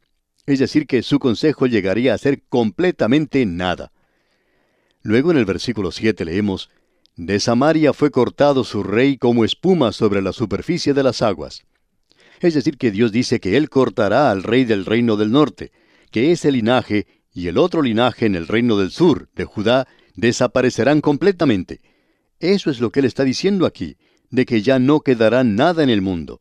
Es 0.47 0.59
decir, 0.59 0.87
que 0.87 1.03
su 1.03 1.19
consejo 1.19 1.67
llegaría 1.67 2.15
a 2.15 2.19
ser 2.19 2.43
completamente 2.49 3.47
nada. 3.47 3.93
Luego 5.03 5.31
en 5.31 5.37
el 5.37 5.45
versículo 5.45 5.93
7 5.93 6.25
leemos, 6.25 6.71
de 7.17 7.41
Samaria 7.41 7.93
fue 7.93 8.11
cortado 8.11 8.65
su 8.65 8.83
rey 8.83 9.19
como 9.19 9.45
espuma 9.45 9.93
sobre 9.93 10.23
la 10.23 10.33
superficie 10.33 10.95
de 10.95 11.03
las 11.03 11.23
aguas. 11.23 11.63
Es 12.41 12.55
decir, 12.55 12.77
que 12.79 12.91
Dios 12.91 13.13
dice 13.13 13.39
que 13.39 13.57
Él 13.57 13.69
cortará 13.69 14.31
al 14.31 14.43
rey 14.43 14.65
del 14.65 14.85
reino 14.85 15.17
del 15.17 15.31
norte, 15.31 15.71
que 16.11 16.33
ese 16.33 16.51
linaje 16.51 17.07
y 17.33 17.49
el 17.49 17.59
otro 17.59 17.83
linaje 17.83 18.27
en 18.27 18.35
el 18.35 18.49
reino 18.49 18.77
del 18.77 18.91
sur, 18.91 19.29
de 19.35 19.45
Judá, 19.45 19.87
desaparecerán 20.17 21.01
completamente. 21.01 21.81
Eso 22.41 22.71
es 22.71 22.81
lo 22.81 22.91
que 22.91 23.01
Él 23.01 23.07
está 23.07 23.25
diciendo 23.25 23.67
aquí, 23.67 23.97
de 24.31 24.45
que 24.45 24.63
ya 24.63 24.79
no 24.79 25.01
quedará 25.01 25.45
nada 25.45 25.83
en 25.83 25.91
el 25.91 26.03
mundo. 26.03 26.41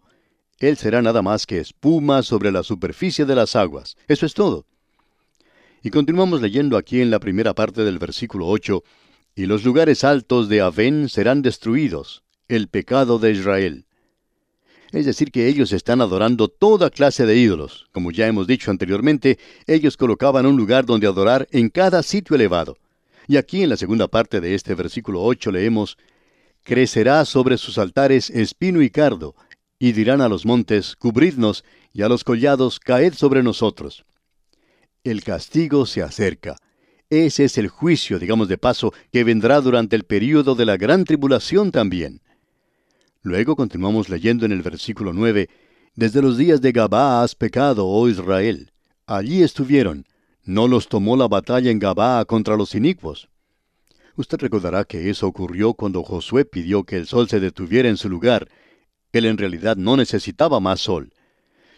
Él 0.61 0.77
será 0.77 1.01
nada 1.01 1.23
más 1.23 1.47
que 1.47 1.59
espuma 1.59 2.21
sobre 2.21 2.51
la 2.51 2.61
superficie 2.61 3.25
de 3.25 3.33
las 3.33 3.55
aguas. 3.55 3.97
Eso 4.07 4.27
es 4.27 4.35
todo. 4.35 4.67
Y 5.81 5.89
continuamos 5.89 6.39
leyendo 6.39 6.77
aquí 6.77 7.01
en 7.01 7.09
la 7.09 7.19
primera 7.19 7.55
parte 7.55 7.83
del 7.83 7.97
versículo 7.97 8.47
8, 8.47 8.83
y 9.33 9.47
los 9.47 9.63
lugares 9.63 10.03
altos 10.03 10.49
de 10.49 10.61
Avén 10.61 11.09
serán 11.09 11.41
destruidos, 11.41 12.21
el 12.47 12.67
pecado 12.67 13.17
de 13.17 13.31
Israel. 13.31 13.85
Es 14.91 15.07
decir, 15.07 15.31
que 15.31 15.47
ellos 15.47 15.71
están 15.71 15.99
adorando 15.99 16.47
toda 16.47 16.91
clase 16.91 17.25
de 17.25 17.37
ídolos. 17.37 17.87
Como 17.91 18.11
ya 18.11 18.27
hemos 18.27 18.45
dicho 18.45 18.69
anteriormente, 18.69 19.39
ellos 19.65 19.97
colocaban 19.97 20.45
un 20.45 20.57
lugar 20.57 20.85
donde 20.85 21.07
adorar 21.07 21.47
en 21.49 21.69
cada 21.69 22.03
sitio 22.03 22.35
elevado. 22.35 22.77
Y 23.27 23.37
aquí 23.37 23.63
en 23.63 23.69
la 23.69 23.77
segunda 23.77 24.07
parte 24.07 24.39
de 24.41 24.53
este 24.53 24.75
versículo 24.75 25.23
8 25.23 25.49
leemos, 25.49 25.97
Crecerá 26.63 27.25
sobre 27.25 27.57
sus 27.57 27.79
altares 27.79 28.29
espino 28.29 28.83
y 28.83 28.91
cardo, 28.91 29.33
y 29.81 29.93
dirán 29.93 30.21
a 30.21 30.29
los 30.29 30.45
montes, 30.45 30.95
Cubridnos, 30.95 31.65
y 31.91 32.03
a 32.03 32.07
los 32.07 32.23
collados, 32.23 32.79
Caed 32.79 33.15
sobre 33.15 33.41
nosotros. 33.41 34.05
El 35.03 35.23
castigo 35.23 35.87
se 35.87 36.03
acerca. 36.03 36.55
Ese 37.09 37.45
es 37.45 37.57
el 37.57 37.67
juicio, 37.67 38.19
digamos 38.19 38.47
de 38.47 38.59
paso, 38.59 38.93
que 39.11 39.23
vendrá 39.23 39.59
durante 39.59 39.95
el 39.95 40.03
período 40.03 40.53
de 40.53 40.67
la 40.67 40.77
gran 40.77 41.03
tribulación 41.03 41.71
también. 41.71 42.21
Luego 43.23 43.55
continuamos 43.55 44.07
leyendo 44.07 44.45
en 44.45 44.51
el 44.51 44.61
versículo 44.61 45.13
9, 45.13 45.49
Desde 45.95 46.21
los 46.21 46.37
días 46.37 46.61
de 46.61 46.73
Gabá 46.73 47.23
has 47.23 47.33
pecado, 47.33 47.87
oh 47.87 48.07
Israel. 48.07 48.71
Allí 49.07 49.41
estuvieron. 49.41 50.05
No 50.43 50.67
los 50.67 50.89
tomó 50.89 51.17
la 51.17 51.27
batalla 51.27 51.71
en 51.71 51.79
Gabá 51.79 52.23
contra 52.25 52.55
los 52.55 52.75
inicuos. 52.75 53.29
Usted 54.15 54.37
recordará 54.37 54.83
que 54.83 55.09
eso 55.09 55.25
ocurrió 55.25 55.73
cuando 55.73 56.03
Josué 56.03 56.45
pidió 56.45 56.83
que 56.83 56.97
el 56.97 57.07
sol 57.07 57.27
se 57.27 57.39
detuviera 57.39 57.89
en 57.89 57.97
su 57.97 58.09
lugar. 58.09 58.47
Él 59.13 59.25
en 59.25 59.37
realidad 59.37 59.77
no 59.77 59.97
necesitaba 59.97 60.59
más 60.59 60.79
sol. 60.79 61.13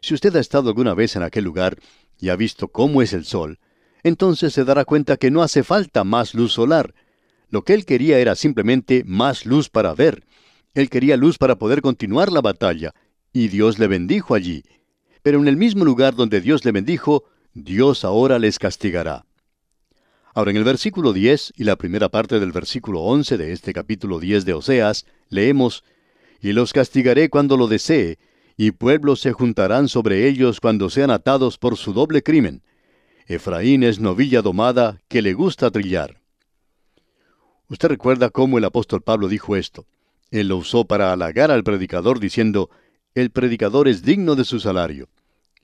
Si 0.02 0.14
usted 0.14 0.36
ha 0.36 0.40
estado 0.40 0.70
alguna 0.70 0.94
vez 0.94 1.16
en 1.16 1.24
aquel 1.24 1.44
lugar 1.44 1.78
y 2.20 2.30
ha 2.30 2.36
visto 2.36 2.68
cómo 2.68 3.02
es 3.02 3.14
el 3.14 3.26
sol, 3.26 3.60
entonces 4.04 4.54
se 4.54 4.66
dará 4.66 4.86
cuenta 4.86 5.18
que 5.18 5.32
no 5.32 5.42
hace 5.42 5.64
falta 5.64 6.04
más 6.04 6.34
luz 6.34 6.54
solar. 6.54 6.94
Lo 7.50 7.64
que 7.64 7.74
él 7.74 7.86
quería 7.86 8.20
era 8.20 8.36
simplemente 8.36 9.04
más 9.06 9.46
luz 9.46 9.70
para 9.70 9.94
ver. 9.94 10.26
Él 10.74 10.90
quería 10.90 11.18
luz 11.18 11.38
para 11.38 11.58
poder 11.58 11.82
continuar 11.82 12.32
la 12.32 12.42
batalla, 12.42 12.94
y 13.32 13.48
Dios 13.48 13.80
le 13.80 13.88
bendijo 13.88 14.36
allí. 14.36 14.64
Pero 15.22 15.40
en 15.40 15.48
el 15.48 15.56
mismo 15.56 15.86
lugar 15.86 16.16
donde 16.16 16.42
Dios 16.42 16.66
le 16.66 16.72
bendijo, 16.72 17.24
Dios 17.54 18.04
ahora 18.04 18.40
les 18.40 18.60
castigará. 18.60 19.26
Ahora 20.34 20.52
en 20.52 20.58
el 20.58 20.64
versículo 20.64 21.14
10 21.14 21.54
y 21.56 21.64
la 21.64 21.76
primera 21.76 22.10
parte 22.10 22.40
del 22.40 22.52
versículo 22.52 23.02
11 23.02 23.38
de 23.38 23.54
este 23.54 23.72
capítulo 23.72 24.20
10 24.20 24.46
de 24.46 24.54
Oseas, 24.54 25.06
leemos, 25.30 25.84
Y 26.44 26.54
los 26.54 26.74
castigaré 26.74 27.30
cuando 27.30 27.58
lo 27.58 27.68
desee, 27.68 28.20
y 28.58 28.70
pueblos 28.70 29.22
se 29.22 29.32
juntarán 29.32 29.90
sobre 29.90 30.28
ellos 30.28 30.60
cuando 30.60 30.92
sean 30.92 31.10
atados 31.10 31.58
por 31.58 31.78
su 31.78 31.94
doble 31.94 32.22
crimen 32.22 32.62
Efraín 33.28 33.84
es 33.84 34.00
novilla 34.00 34.42
domada 34.42 35.00
que 35.08 35.22
le 35.22 35.34
gusta 35.34 35.72
trillar. 35.72 36.20
Usted 37.70 37.88
recuerda 37.88 38.30
cómo 38.30 38.58
el 38.58 38.66
apóstol 38.66 39.02
Pablo 39.02 39.28
dijo 39.28 39.56
esto. 39.56 39.86
Él 40.30 40.50
lo 40.50 40.58
usó 40.58 40.86
para 40.86 41.14
halagar 41.14 41.52
al 41.52 41.64
predicador 41.64 42.20
diciendo, 42.20 42.70
el 43.16 43.32
predicador 43.32 43.88
es 43.88 44.04
digno 44.04 44.36
de 44.36 44.44
su 44.44 44.60
salario. 44.60 45.08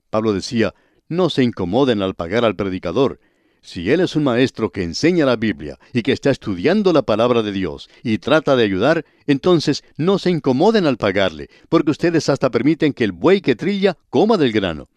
Pablo 0.09 0.33
decía, 0.33 0.73
no 1.07 1.29
se 1.29 1.43
incomoden 1.43 2.01
al 2.01 2.15
pagar 2.15 2.45
al 2.45 2.55
predicador. 2.55 3.19
Si 3.61 3.91
él 3.91 3.99
es 3.99 4.15
un 4.15 4.23
maestro 4.23 4.71
que 4.71 4.83
enseña 4.83 5.25
la 5.25 5.35
Biblia 5.35 5.77
y 5.93 6.01
que 6.01 6.13
está 6.13 6.29
estudiando 6.29 6.93
la 6.93 7.01
palabra 7.01 7.41
de 7.43 7.51
Dios 7.51 7.89
y 8.03 8.17
trata 8.17 8.55
de 8.55 8.63
ayudar, 8.63 9.05
entonces 9.27 9.83
no 9.97 10.17
se 10.17 10.29
incomoden 10.29 10.85
al 10.85 10.97
pagarle, 10.97 11.49
porque 11.67 11.91
ustedes 11.91 12.29
hasta 12.29 12.49
permiten 12.49 12.93
que 12.93 13.03
el 13.03 13.11
buey 13.11 13.41
que 13.41 13.55
trilla 13.55 13.97
coma 14.09 14.37
del 14.37 14.53
grano. 14.53 14.87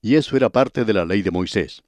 Y 0.00 0.14
eso 0.14 0.36
era 0.36 0.48
parte 0.48 0.84
de 0.84 0.92
la 0.92 1.04
ley 1.04 1.22
de 1.22 1.32
Moisés. 1.32 1.82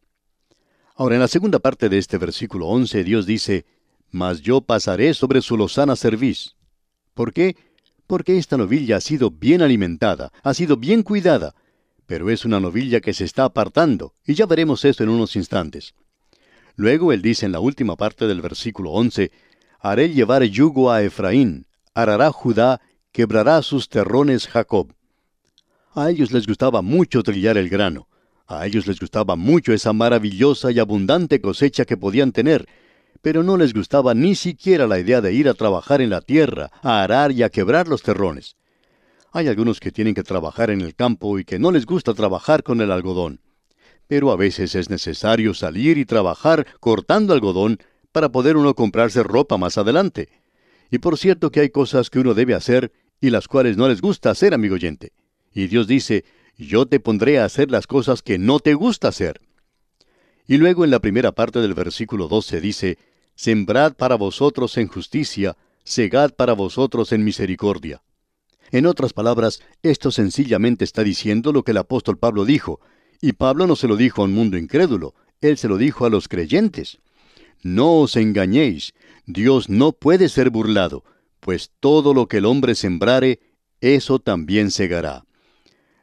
Ahora, 0.97 1.15
en 1.15 1.21
la 1.21 1.29
segunda 1.29 1.61
parte 1.61 1.89
de 1.89 1.99
este 1.99 2.19
versículo 2.19 2.67
11, 2.67 3.05
Dios 3.05 3.25
dice, 3.25 3.65
Mas 4.11 4.43
yo 4.43 4.61
pasaré 4.61 5.15
sobre 5.15 5.41
su 5.41 5.57
lozana 5.57 5.97
cerviz. 5.97 6.57
¿Por 7.15 7.33
qué? 7.33 7.57
Porque 8.07 8.37
esta 8.37 8.57
novilla 8.57 8.97
ha 8.97 9.01
sido 9.01 9.31
bien 9.31 9.63
alimentada, 9.63 10.33
ha 10.43 10.53
sido 10.53 10.77
bien 10.77 11.05
cuidada, 11.05 11.55
pero 12.11 12.29
es 12.29 12.45
una 12.45 12.59
novilla 12.59 13.01
que 13.01 13.13
se 13.13 13.23
está 13.23 13.45
apartando, 13.45 14.15
y 14.27 14.35
ya 14.35 14.45
veremos 14.45 14.85
eso 14.85 15.05
en 15.05 15.11
unos 15.11 15.37
instantes. 15.37 15.95
Luego 16.75 17.13
él 17.13 17.23
dice 17.23 17.47
en 17.47 17.53
la 17.53 17.61
última 17.61 17.95
parte 17.95 18.27
del 18.27 18.43
versículo 18.43 18.91
11, 18.91 19.31
Haré 19.79 20.09
llevar 20.09 20.43
yugo 20.43 20.91
a 20.91 21.05
Efraín, 21.05 21.67
arará 21.95 22.33
Judá, 22.33 22.81
quebrará 23.13 23.63
sus 23.63 23.89
terrones 23.89 24.49
Jacob. 24.49 24.93
A 25.95 26.11
ellos 26.11 26.33
les 26.33 26.49
gustaba 26.49 26.83
mucho 26.83 27.23
trillar 27.23 27.57
el 27.57 27.69
grano. 27.69 28.09
A 28.49 28.67
ellos 28.67 28.89
les 28.89 28.99
gustaba 28.99 29.37
mucho 29.37 29.73
esa 29.73 29.93
maravillosa 29.93 30.73
y 30.73 30.81
abundante 30.81 31.41
cosecha 31.41 31.85
que 31.85 31.97
podían 31.97 32.33
tener, 32.33 32.67
pero 33.23 33.45
no 33.45 33.57
les 33.57 33.73
gustaba 33.73 34.15
ni 34.15 34.35
siquiera 34.35 34.89
la 34.89 34.99
idea 34.99 35.21
de 35.21 35.33
ir 35.33 35.49
a 35.49 35.55
trabajar 35.55 36.01
en 36.01 36.11
la 36.11 36.23
tierra, 36.23 36.73
a 36.83 37.05
arar 37.05 37.31
y 37.31 37.45
a 37.45 37.51
quebrar 37.51 37.87
los 37.87 38.03
terrones. 38.03 38.57
Hay 39.33 39.47
algunos 39.47 39.79
que 39.79 39.93
tienen 39.93 40.15
que 40.15 40.25
trabajar 40.25 40.71
en 40.71 40.81
el 40.81 40.95
campo 40.95 41.39
y 41.39 41.45
que 41.45 41.59
no 41.59 41.71
les 41.71 41.87
gusta 41.87 42.15
trabajar 42.15 42.65
con 42.65 42.81
el 42.81 42.91
algodón. 42.91 43.41
Pero 44.09 44.33
a 44.33 44.37
veces 44.37 44.75
es 44.75 44.91
necesario 44.91 45.55
salir 45.55 45.99
y 45.99 46.05
trabajar 46.05 46.67
cortando 46.81 47.33
algodón 47.33 47.79
para 48.11 48.31
poder 48.31 48.57
uno 48.57 48.75
comprarse 48.75 49.23
ropa 49.23 49.57
más 49.57 49.79
adelante. 49.79 50.29
Y 50.91 50.99
por 50.99 51.17
cierto 51.17 51.51
que 51.51 51.61
hay 51.61 51.71
cosas 51.71 52.11
que 52.11 52.19
uno 52.19 52.35
debe 52.35 52.55
hacer 52.55 52.93
y 53.21 53.31
las 53.31 53.47
cuales 53.47 53.77
no 53.77 53.89
les 53.89 54.01
gusta 54.01 54.31
hacer, 54.31 54.53
amigo 54.53 54.75
oyente. 54.75 55.13
Y 55.53 55.69
Dios 55.69 55.87
dice, 55.87 56.25
yo 56.59 56.87
te 56.87 56.99
pondré 56.99 57.39
a 57.39 57.45
hacer 57.45 57.71
las 57.71 57.87
cosas 57.87 58.23
que 58.23 58.39
no 58.39 58.59
te 58.59 58.75
gusta 58.75 59.09
hacer. 59.09 59.41
Y 60.49 60.57
luego 60.57 60.85
en 60.85 60.91
la 60.91 60.99
primera 60.99 61.31
parte 61.31 61.61
del 61.61 61.75
versículo 61.75 62.27
12 62.27 62.61
dice, 62.61 62.99
sembrad 63.37 63.95
para 63.95 64.17
vosotros 64.17 64.77
en 64.77 64.89
justicia, 64.89 65.57
segad 65.85 66.35
para 66.35 66.55
vosotros 66.55 67.13
en 67.13 67.23
misericordia. 67.23 68.03
En 68.73 68.87
otras 68.87 69.13
palabras, 69.13 69.61
esto 69.83 70.11
sencillamente 70.11 70.85
está 70.85 71.03
diciendo 71.03 71.53
lo 71.53 71.65
que 71.65 71.73
el 71.73 71.79
apóstol 71.79 72.19
Pablo 72.19 72.45
dijo, 72.45 72.81
y 73.21 73.33
Pablo 73.33 73.67
no 73.67 73.77
se 73.77 73.89
lo 73.89 73.97
dijo 73.97 74.23
a 74.23 74.25
un 74.27 74.33
mundo 74.33 74.57
incrédulo, 74.57 75.15
él 75.41 75.59
se 75.59 75.69
lo 75.69 75.77
dijo 75.77 76.07
a 76.07 76.11
los 76.11 76.29
creyentes. 76.29 76.99
No 77.63 77.99
os 78.01 78.17
engañéis, 78.17 78.95
Dios 79.27 79.69
no 79.69 79.93
puede 79.93 80.29
ser 80.29 80.51
burlado, 80.51 81.05
pues 81.41 81.73
todo 81.81 82.15
lo 82.15 82.27
que 82.27 82.39
el 82.39 82.47
hombre 82.47 82.75
sembrare, 82.75 83.41
eso 83.81 84.19
también 84.19 84.71
segará. 84.71 85.25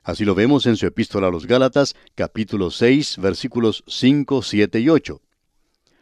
Así 0.03 0.25
lo 0.25 0.35
vemos 0.35 0.65
en 0.65 0.77
su 0.77 0.85
epístola 0.85 1.27
a 1.27 1.31
los 1.31 1.47
Gálatas, 1.47 1.95
capítulo 2.15 2.71
6, 2.71 3.17
versículos 3.17 3.83
5, 3.87 4.41
7 4.41 4.79
y 4.79 4.89
8. 4.89 5.21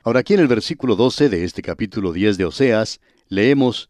Ahora 0.04 0.20
aquí 0.20 0.36
en 0.36 0.42
el 0.42 0.48
versículo 0.48 0.96
12 0.96 1.30
de 1.30 1.44
este 1.44 1.62
capítulo 1.62 2.14
10 2.14 2.38
de 2.38 2.46
Oseas, 2.46 3.02
leemos, 3.30 3.90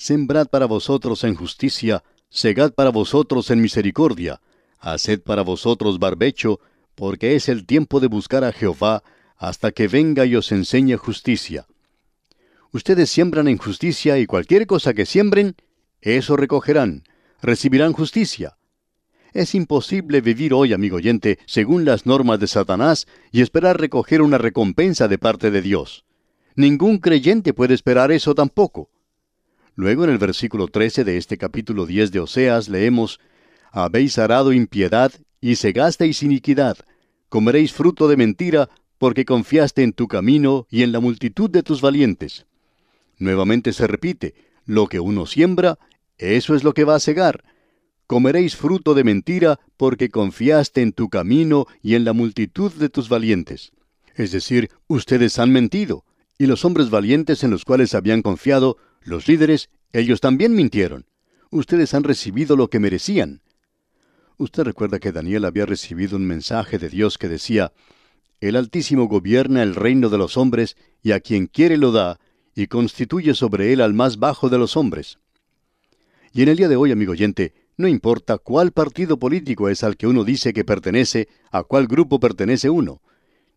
Sembrad 0.00 0.46
para 0.46 0.66
vosotros 0.66 1.24
en 1.24 1.34
justicia, 1.34 2.04
segad 2.30 2.72
para 2.72 2.90
vosotros 2.90 3.50
en 3.50 3.60
misericordia, 3.60 4.40
haced 4.78 5.20
para 5.20 5.42
vosotros 5.42 5.98
barbecho, 5.98 6.60
porque 6.94 7.34
es 7.34 7.48
el 7.48 7.66
tiempo 7.66 7.98
de 7.98 8.06
buscar 8.06 8.44
a 8.44 8.52
Jehová, 8.52 9.02
hasta 9.36 9.72
que 9.72 9.88
venga 9.88 10.24
y 10.24 10.36
os 10.36 10.52
enseñe 10.52 10.96
justicia. 10.96 11.66
Ustedes 12.70 13.10
siembran 13.10 13.48
en 13.48 13.58
justicia 13.58 14.20
y 14.20 14.26
cualquier 14.26 14.68
cosa 14.68 14.94
que 14.94 15.04
siembren, 15.04 15.56
eso 16.00 16.36
recogerán, 16.36 17.02
recibirán 17.42 17.92
justicia. 17.92 18.56
Es 19.32 19.56
imposible 19.56 20.20
vivir 20.20 20.54
hoy, 20.54 20.72
amigo 20.72 20.98
oyente, 20.98 21.40
según 21.44 21.84
las 21.84 22.06
normas 22.06 22.38
de 22.38 22.46
Satanás 22.46 23.08
y 23.32 23.40
esperar 23.40 23.80
recoger 23.80 24.22
una 24.22 24.38
recompensa 24.38 25.08
de 25.08 25.18
parte 25.18 25.50
de 25.50 25.60
Dios. 25.60 26.04
Ningún 26.54 26.98
creyente 26.98 27.52
puede 27.52 27.74
esperar 27.74 28.12
eso 28.12 28.36
tampoco. 28.36 28.90
Luego 29.78 30.02
en 30.02 30.10
el 30.10 30.18
versículo 30.18 30.66
13 30.66 31.04
de 31.04 31.18
este 31.18 31.38
capítulo 31.38 31.86
10 31.86 32.10
de 32.10 32.18
Oseas 32.18 32.68
leemos, 32.68 33.20
Habéis 33.70 34.18
arado 34.18 34.52
impiedad 34.52 35.12
y 35.40 35.54
segasteis 35.54 36.24
iniquidad, 36.24 36.76
comeréis 37.28 37.72
fruto 37.72 38.08
de 38.08 38.16
mentira, 38.16 38.70
porque 38.98 39.24
confiaste 39.24 39.84
en 39.84 39.92
tu 39.92 40.08
camino 40.08 40.66
y 40.68 40.82
en 40.82 40.90
la 40.90 40.98
multitud 40.98 41.48
de 41.48 41.62
tus 41.62 41.80
valientes. 41.80 42.44
Nuevamente 43.18 43.72
se 43.72 43.86
repite, 43.86 44.34
lo 44.66 44.88
que 44.88 44.98
uno 44.98 45.26
siembra, 45.26 45.78
eso 46.16 46.56
es 46.56 46.64
lo 46.64 46.74
que 46.74 46.82
va 46.82 46.96
a 46.96 47.00
segar 47.00 47.44
comeréis 48.08 48.56
fruto 48.56 48.94
de 48.94 49.04
mentira 49.04 49.60
porque 49.76 50.08
confiaste 50.08 50.80
en 50.80 50.92
tu 50.92 51.10
camino 51.10 51.66
y 51.82 51.94
en 51.94 52.04
la 52.04 52.14
multitud 52.14 52.72
de 52.72 52.88
tus 52.88 53.10
valientes. 53.10 53.70
Es 54.16 54.32
decir, 54.32 54.70
ustedes 54.86 55.38
han 55.38 55.52
mentido, 55.52 56.04
y 56.38 56.46
los 56.46 56.64
hombres 56.64 56.88
valientes 56.88 57.44
en 57.44 57.50
los 57.50 57.66
cuales 57.66 57.94
habían 57.94 58.22
confiado, 58.22 58.78
los 59.08 59.26
líderes, 59.26 59.70
ellos 59.92 60.20
también 60.20 60.54
mintieron. 60.54 61.06
Ustedes 61.50 61.94
han 61.94 62.04
recibido 62.04 62.56
lo 62.56 62.68
que 62.68 62.78
merecían. 62.78 63.42
Usted 64.36 64.62
recuerda 64.62 65.00
que 65.00 65.12
Daniel 65.12 65.44
había 65.44 65.66
recibido 65.66 66.16
un 66.16 66.26
mensaje 66.26 66.78
de 66.78 66.88
Dios 66.88 67.18
que 67.18 67.28
decía, 67.28 67.72
El 68.40 68.54
Altísimo 68.54 69.08
gobierna 69.08 69.62
el 69.62 69.74
reino 69.74 70.10
de 70.10 70.18
los 70.18 70.36
hombres, 70.36 70.76
y 71.02 71.12
a 71.12 71.20
quien 71.20 71.46
quiere 71.46 71.76
lo 71.76 71.90
da, 71.90 72.20
y 72.54 72.66
constituye 72.66 73.34
sobre 73.34 73.72
él 73.72 73.80
al 73.80 73.94
más 73.94 74.18
bajo 74.18 74.48
de 74.48 74.58
los 74.58 74.76
hombres. 74.76 75.18
Y 76.32 76.42
en 76.42 76.48
el 76.48 76.56
día 76.56 76.68
de 76.68 76.76
hoy, 76.76 76.92
amigo 76.92 77.12
oyente, 77.12 77.54
no 77.76 77.88
importa 77.88 78.38
cuál 78.38 78.72
partido 78.72 79.18
político 79.18 79.68
es 79.68 79.82
al 79.82 79.96
que 79.96 80.06
uno 80.06 80.24
dice 80.24 80.52
que 80.52 80.64
pertenece, 80.64 81.28
a 81.50 81.62
cuál 81.62 81.86
grupo 81.86 82.20
pertenece 82.20 82.68
uno. 82.68 83.00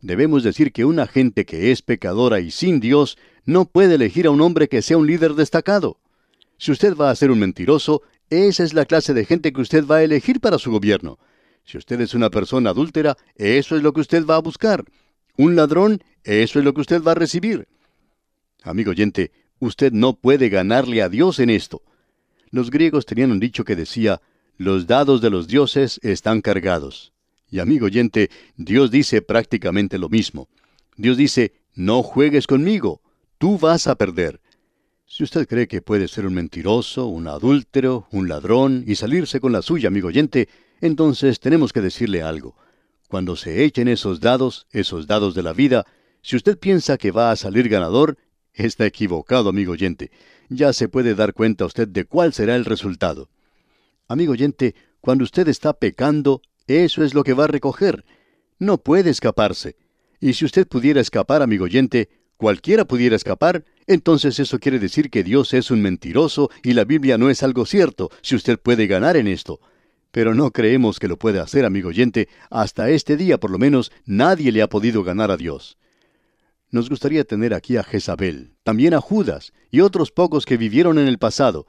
Debemos 0.01 0.43
decir 0.43 0.71
que 0.71 0.85
una 0.85 1.05
gente 1.05 1.45
que 1.45 1.71
es 1.71 1.81
pecadora 1.81 2.39
y 2.39 2.49
sin 2.49 2.79
Dios 2.79 3.17
no 3.45 3.65
puede 3.65 3.95
elegir 3.95 4.25
a 4.27 4.31
un 4.31 4.41
hombre 4.41 4.67
que 4.67 4.81
sea 4.81 4.97
un 4.97 5.07
líder 5.07 5.35
destacado. 5.35 5.97
Si 6.57 6.71
usted 6.71 6.95
va 6.95 7.11
a 7.11 7.15
ser 7.15 7.31
un 7.31 7.39
mentiroso, 7.39 8.01
esa 8.29 8.63
es 8.63 8.73
la 8.73 8.85
clase 8.85 9.13
de 9.13 9.25
gente 9.25 9.53
que 9.53 9.61
usted 9.61 9.85
va 9.85 9.97
a 9.97 10.03
elegir 10.03 10.39
para 10.39 10.57
su 10.57 10.71
gobierno. 10.71 11.19
Si 11.65 11.77
usted 11.77 12.01
es 12.01 12.13
una 12.13 12.29
persona 12.29 12.71
adúltera, 12.71 13.17
eso 13.35 13.75
es 13.75 13.83
lo 13.83 13.93
que 13.93 14.01
usted 14.01 14.25
va 14.25 14.37
a 14.37 14.41
buscar. 14.41 14.85
Un 15.37 15.55
ladrón, 15.55 16.03
eso 16.23 16.59
es 16.59 16.65
lo 16.65 16.73
que 16.73 16.81
usted 16.81 17.03
va 17.03 17.11
a 17.11 17.15
recibir. 17.15 17.67
Amigo 18.63 18.91
oyente, 18.91 19.31
usted 19.59 19.91
no 19.91 20.13
puede 20.13 20.49
ganarle 20.49 21.01
a 21.01 21.09
Dios 21.09 21.39
en 21.39 21.49
esto. 21.49 21.83
Los 22.49 22.71
griegos 22.71 23.05
tenían 23.05 23.31
un 23.31 23.39
dicho 23.39 23.63
que 23.63 23.75
decía, 23.75 24.21
los 24.57 24.87
dados 24.87 25.21
de 25.21 25.29
los 25.29 25.47
dioses 25.47 25.99
están 26.03 26.41
cargados. 26.41 27.10
Y 27.51 27.59
amigo 27.59 27.85
oyente, 27.85 28.31
Dios 28.57 28.89
dice 28.89 29.21
prácticamente 29.21 29.99
lo 29.99 30.09
mismo. 30.09 30.49
Dios 30.97 31.17
dice, 31.17 31.53
no 31.75 32.01
juegues 32.01 32.47
conmigo, 32.47 33.01
tú 33.37 33.59
vas 33.59 33.85
a 33.85 33.95
perder. 33.95 34.41
Si 35.05 35.23
usted 35.23 35.47
cree 35.47 35.67
que 35.67 35.83
puede 35.83 36.07
ser 36.07 36.25
un 36.25 36.33
mentiroso, 36.33 37.05
un 37.05 37.27
adúltero, 37.27 38.07
un 38.11 38.27
ladrón 38.27 38.83
y 38.87 38.95
salirse 38.95 39.39
con 39.39 39.51
la 39.51 39.61
suya, 39.61 39.89
amigo 39.89 40.07
oyente, 40.07 40.49
entonces 40.79 41.39
tenemos 41.39 41.73
que 41.73 41.81
decirle 41.81 42.23
algo. 42.23 42.55
Cuando 43.07 43.35
se 43.35 43.63
echen 43.63 43.87
esos 43.87 44.19
dados, 44.19 44.65
esos 44.71 45.05
dados 45.05 45.35
de 45.35 45.43
la 45.43 45.53
vida, 45.53 45.85
si 46.23 46.37
usted 46.37 46.57
piensa 46.57 46.97
que 46.97 47.11
va 47.11 47.29
a 47.29 47.35
salir 47.35 47.67
ganador, 47.67 48.17
está 48.53 48.85
equivocado, 48.85 49.49
amigo 49.49 49.73
oyente 49.73 50.09
ya 50.51 50.73
se 50.73 50.89
puede 50.89 51.15
dar 51.15 51.33
cuenta 51.33 51.65
usted 51.65 51.87
de 51.87 52.05
cuál 52.05 52.33
será 52.33 52.55
el 52.55 52.65
resultado. 52.65 53.29
Amigo 54.07 54.33
oyente, 54.33 54.75
cuando 54.99 55.23
usted 55.23 55.47
está 55.47 55.73
pecando, 55.73 56.41
eso 56.77 57.03
es 57.03 57.13
lo 57.13 57.23
que 57.23 57.33
va 57.33 57.45
a 57.45 57.47
recoger. 57.47 58.05
No 58.59 58.77
puede 58.77 59.09
escaparse. 59.09 59.75
Y 60.19 60.33
si 60.33 60.45
usted 60.45 60.67
pudiera 60.67 61.01
escapar, 61.01 61.41
amigo 61.41 61.65
oyente, 61.65 62.09
cualquiera 62.37 62.85
pudiera 62.85 63.15
escapar, 63.15 63.65
entonces 63.87 64.39
eso 64.39 64.59
quiere 64.59 64.79
decir 64.79 65.09
que 65.09 65.23
Dios 65.23 65.53
es 65.53 65.71
un 65.71 65.81
mentiroso 65.81 66.49
y 66.63 66.73
la 66.73 66.85
Biblia 66.85 67.17
no 67.17 67.29
es 67.29 67.43
algo 67.43 67.65
cierto, 67.65 68.09
si 68.21 68.35
usted 68.35 68.59
puede 68.59 68.87
ganar 68.87 69.17
en 69.17 69.27
esto. 69.27 69.59
Pero 70.11 70.35
no 70.35 70.51
creemos 70.51 70.99
que 70.99 71.07
lo 71.07 71.17
puede 71.17 71.39
hacer, 71.39 71.65
amigo 71.65 71.89
oyente. 71.89 72.27
Hasta 72.49 72.89
este 72.89 73.17
día, 73.17 73.39
por 73.39 73.49
lo 73.49 73.57
menos, 73.57 73.91
nadie 74.05 74.51
le 74.51 74.61
ha 74.61 74.69
podido 74.69 75.03
ganar 75.03 75.31
a 75.31 75.37
Dios. 75.37 75.77
Nos 76.69 76.89
gustaría 76.89 77.23
tener 77.23 77.53
aquí 77.53 77.77
a 77.77 77.83
Jezabel, 77.83 78.53
también 78.63 78.93
a 78.93 79.01
Judas 79.01 79.53
y 79.71 79.81
otros 79.81 80.11
pocos 80.11 80.45
que 80.45 80.57
vivieron 80.57 80.99
en 80.99 81.07
el 81.07 81.17
pasado. 81.17 81.67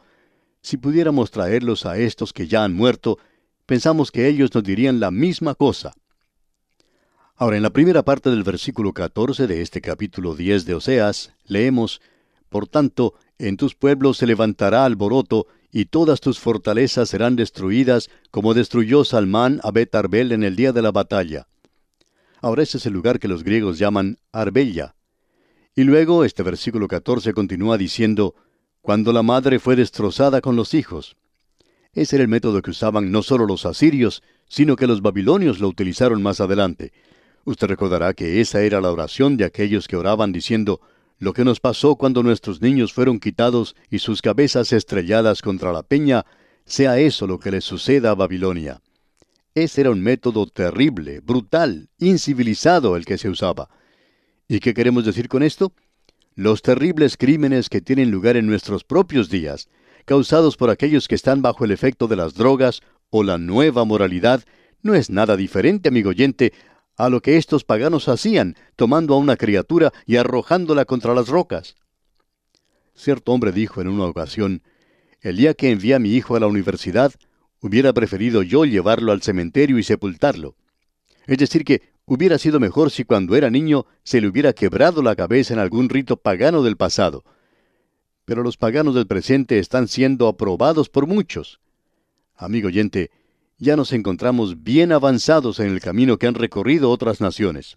Si 0.61 0.77
pudiéramos 0.77 1.31
traerlos 1.31 1.87
a 1.87 1.99
estos 1.99 2.33
que 2.33 2.47
ya 2.47 2.62
han 2.62 2.73
muerto, 2.73 3.19
pensamos 3.66 4.11
que 4.11 4.29
ellos 4.29 4.55
nos 4.55 4.64
dirían 4.64 5.01
la 5.01 5.11
misma 5.11 5.55
cosa. 5.55 5.92
Ahora, 7.37 7.57
en 7.57 7.62
la 7.62 7.70
primera 7.70 8.03
parte 8.03 8.31
del 8.31 8.42
versículo 8.42 8.92
14 8.92 9.46
de 9.46 9.62
este 9.62 9.81
capítulo 9.81 10.35
10 10.35 10.64
de 10.64 10.75
Oseas, 10.75 11.33
leemos, 11.44 12.01
Por 12.48 12.68
tanto, 12.68 13.14
en 13.38 13.57
tus 13.57 13.75
pueblos 13.75 14.18
se 14.18 14.27
levantará 14.27 14.85
alboroto, 14.85 15.46
y 15.72 15.87
todas 15.87 16.20
tus 16.20 16.38
fortalezas 16.38 17.09
serán 17.09 17.35
destruidas, 17.35 18.11
como 18.31 18.53
destruyó 18.53 19.05
Salmán 19.05 19.59
a 19.64 19.70
Betarbel 19.70 20.33
en 20.33 20.44
el 20.44 20.55
día 20.55 20.72
de 20.72 20.83
la 20.83 20.92
batalla. 20.92 21.48
Ahora 22.42 22.62
ese 22.62 22.77
es 22.77 22.87
el 22.87 22.92
lugar 22.92 23.18
que 23.18 23.29
los 23.29 23.42
griegos 23.42 23.79
llaman 23.79 24.18
Arbella. 24.33 24.94
Y 25.75 25.85
luego 25.85 26.25
este 26.25 26.42
versículo 26.42 26.88
14 26.88 27.33
continúa 27.33 27.79
diciendo, 27.79 28.35
cuando 28.83 29.12
la 29.12 29.22
madre 29.22 29.59
fue 29.59 29.77
destrozada 29.77 30.40
con 30.40 30.57
los 30.57 30.75
hijos. 30.75 31.16
Ese 31.94 32.16
era 32.16 32.22
el 32.22 32.28
método 32.28 32.62
que 32.62 32.70
usaban 32.70 33.11
no 33.11 33.22
solo 33.22 33.46
los 33.46 33.66
asirios, 33.66 34.22
sino 34.48 34.76
que 34.76 34.87
los 34.87 35.02
babilonios 35.02 35.61
lo 35.61 35.68
utilizaron 35.68 36.22
más 36.22 36.40
adelante. 36.40 36.92
Usted 37.44 37.66
recordará 37.66 38.14
que 38.14 38.40
esa 38.40 38.62
era 38.62 38.81
la 38.81 38.90
oración 38.90 39.37
de 39.37 39.44
aquellos 39.44 39.88
que 39.88 39.96
oraban 39.96 40.33
diciendo, 40.33 40.81
lo 41.18 41.35
que 41.35 41.44
nos 41.44 41.61
pasó 41.61 41.96
cuando 41.96 42.22
nuestros 42.22 42.62
niños 42.62 42.92
fueron 42.92 43.20
quitados 43.20 43.76
y 43.90 43.98
sus 43.98 44.22
cabezas 44.22 44.72
estrelladas 44.72 45.42
contra 45.42 45.70
la 45.72 45.83
peña, 45.83 46.24
sea 46.64 46.98
eso 46.98 47.26
lo 47.26 47.38
que 47.38 47.50
les 47.50 47.64
suceda 47.64 48.11
a 48.11 48.14
Babilonia. 48.14 48.81
Ese 49.55 49.83
era 49.83 49.90
un 49.90 50.00
método 50.00 50.46
terrible, 50.46 51.20
brutal, 51.20 51.90
incivilizado 51.98 52.96
el 52.96 53.05
que 53.05 53.18
se 53.18 53.28
usaba. 53.28 53.68
¿Y 54.48 54.61
qué 54.61 54.72
queremos 54.72 55.05
decir 55.05 55.28
con 55.28 55.42
esto? 55.42 55.74
Los 56.35 56.62
terribles 56.62 57.18
crímenes 57.18 57.68
que 57.68 57.83
tienen 57.83 58.11
lugar 58.11 58.38
en 58.38 58.46
nuestros 58.46 58.83
propios 58.83 59.28
días, 59.28 59.68
causados 60.05 60.57
por 60.57 60.71
aquellos 60.71 61.09
que 61.09 61.15
están 61.15 61.43
bajo 61.43 61.65
el 61.65 61.71
efecto 61.71 62.09
de 62.09 62.17
las 62.17 62.35
drogas 62.35 62.81
o 63.11 63.23
la 63.23 63.38
nueva 63.38 63.85
moralidad, 63.85 64.45
no 64.83 64.95
es 64.95 65.11
nada 65.11 65.37
diferente, 65.37 65.88
amigo 65.88 66.11
oyente, 66.11 66.53
a 66.97 67.09
lo 67.09 67.21
que 67.21 67.37
estos 67.37 67.65
paganos 67.65 68.09
hacían, 68.09 68.57
tomando 68.77 69.15
a 69.15 69.19
una 69.19 69.37
criatura 69.37 69.93
y 70.07 70.17
arrojándola 70.17 70.85
contra 70.85 71.15
las 71.15 71.29
rocas. 71.29 71.77
Cierto 72.95 73.33
hombre 73.33 73.53
dijo 73.53 73.81
en 73.81 73.88
una 73.88 74.05
ocasión, 74.05 74.62
el 75.21 75.37
día 75.37 75.55
que 75.55 75.71
envié 75.71 75.95
a 75.95 75.99
mi 75.99 76.15
hijo 76.15 76.37
a 76.37 76.41
la 76.41 76.47
universidad, 76.47 77.12
Hubiera 77.62 77.93
preferido 77.93 78.43
yo 78.43 78.65
llevarlo 78.65 79.12
al 79.12 79.23
cementerio 79.23 79.79
y 79.79 79.85
sepultarlo. 79.85 80.57
Es 81.29 81.38
decir, 81.38 81.65
que 81.65 81.81
hubiera 82.05 82.37
sido 82.37 82.59
mejor 82.59 82.91
si 82.91 83.05
cuando 83.05 83.37
era 83.37 83.51
niño 83.51 83.87
se 84.03 84.21
le 84.21 84.27
hubiera 84.27 84.53
quebrado 84.53 85.01
la 85.01 85.15
cabeza 85.15 85.55
en 85.55 85.61
algún 85.61 85.88
rito 85.88 86.17
pagano 86.17 86.65
del 86.65 86.77
pasado. 86.77 87.23
Pero 88.33 88.42
los 88.42 88.57
paganos 88.57 88.95
del 88.95 89.07
presente 89.07 89.59
están 89.59 89.88
siendo 89.88 90.27
aprobados 90.27 90.88
por 90.88 91.07
muchos. 91.07 91.61
Amigo 92.35 92.68
oyente, 92.68 93.11
ya 93.59 93.77
nos 93.77 93.92
encontramos 93.92 94.62
bien 94.62 94.90
avanzados 94.90 95.61
en 95.61 95.66
el 95.66 95.83
camino 95.83 96.16
que 96.16 96.29
han 96.29 96.35
recorrido 96.35 96.90
otras 96.90 97.21
naciones. 97.21 97.77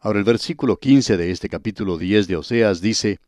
Ahora 0.00 0.18
el 0.18 0.24
versículo 0.24 0.78
15 0.78 1.16
de 1.16 1.30
este 1.30 1.48
capítulo 1.48 1.96
10 1.96 2.26
de 2.26 2.34
Oseas 2.34 2.80
dice, 2.80 3.20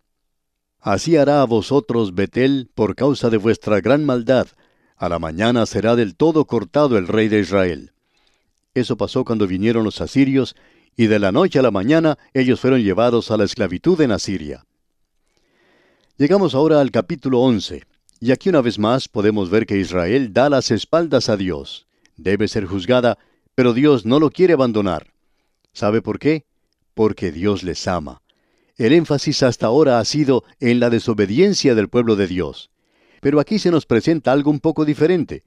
Así 0.81 1.16
hará 1.16 1.40
a 1.40 1.47
vosotros 1.47 2.16
Betel 2.16 2.68
por 2.75 2.97
causa 2.97 3.31
de 3.31 3.37
vuestra 3.37 3.81
gran 3.81 4.05
maldad. 4.05 4.49
A 4.97 5.09
la 5.09 5.20
mañana 5.20 5.66
será 5.66 5.94
del 5.94 6.16
todo 6.16 6.47
cortado 6.47 6.99
el 6.99 7.07
rey 7.07 7.29
de 7.29 7.38
Israel. 7.38 7.92
Eso 8.75 8.97
pasó 8.97 9.25
cuando 9.25 9.47
vinieron 9.47 9.85
los 9.85 10.01
asirios, 10.01 10.57
y 10.97 11.07
de 11.07 11.20
la 11.20 11.31
noche 11.31 11.61
a 11.61 11.62
la 11.62 11.70
mañana 11.70 12.18
ellos 12.33 12.59
fueron 12.59 12.83
llevados 12.83 13.31
a 13.31 13.37
la 13.37 13.44
esclavitud 13.44 14.01
en 14.01 14.11
Asiria. 14.11 14.64
Llegamos 16.16 16.55
ahora 16.55 16.81
al 16.81 16.92
capítulo 16.92 17.40
11, 17.40 17.83
y 18.20 18.31
aquí 18.31 18.48
una 18.48 18.61
vez 18.61 18.79
más 18.79 19.09
podemos 19.09 19.50
ver 19.50 19.66
que 19.66 19.79
Israel 19.79 20.33
da 20.33 20.48
las 20.48 20.70
espaldas 20.70 21.29
a 21.29 21.37
Dios. 21.37 21.88
Debe 22.16 22.46
ser 22.46 22.66
juzgada, 22.66 23.18
pero 23.57 23.72
Dios 23.72 24.07
no 24.07 24.20
lo 24.20 24.31
quiere 24.31 24.53
abandonar. 24.53 25.12
¿Sabe 25.72 26.03
por 26.03 26.20
qué? 26.20 26.44
Porque 26.94 27.33
Dios 27.33 27.64
les 27.64 27.88
ama. 27.88 28.22
El 28.77 28.92
énfasis 28.92 29.42
hasta 29.42 29.66
ahora 29.66 29.98
ha 29.98 30.05
sido 30.05 30.44
en 30.61 30.79
la 30.79 30.88
desobediencia 30.88 31.74
del 31.74 31.88
pueblo 31.88 32.14
de 32.14 32.29
Dios. 32.29 32.70
Pero 33.20 33.40
aquí 33.40 33.59
se 33.59 33.72
nos 33.72 33.85
presenta 33.85 34.31
algo 34.31 34.53
un 34.53 34.61
poco 34.61 34.85
diferente. 34.85 35.42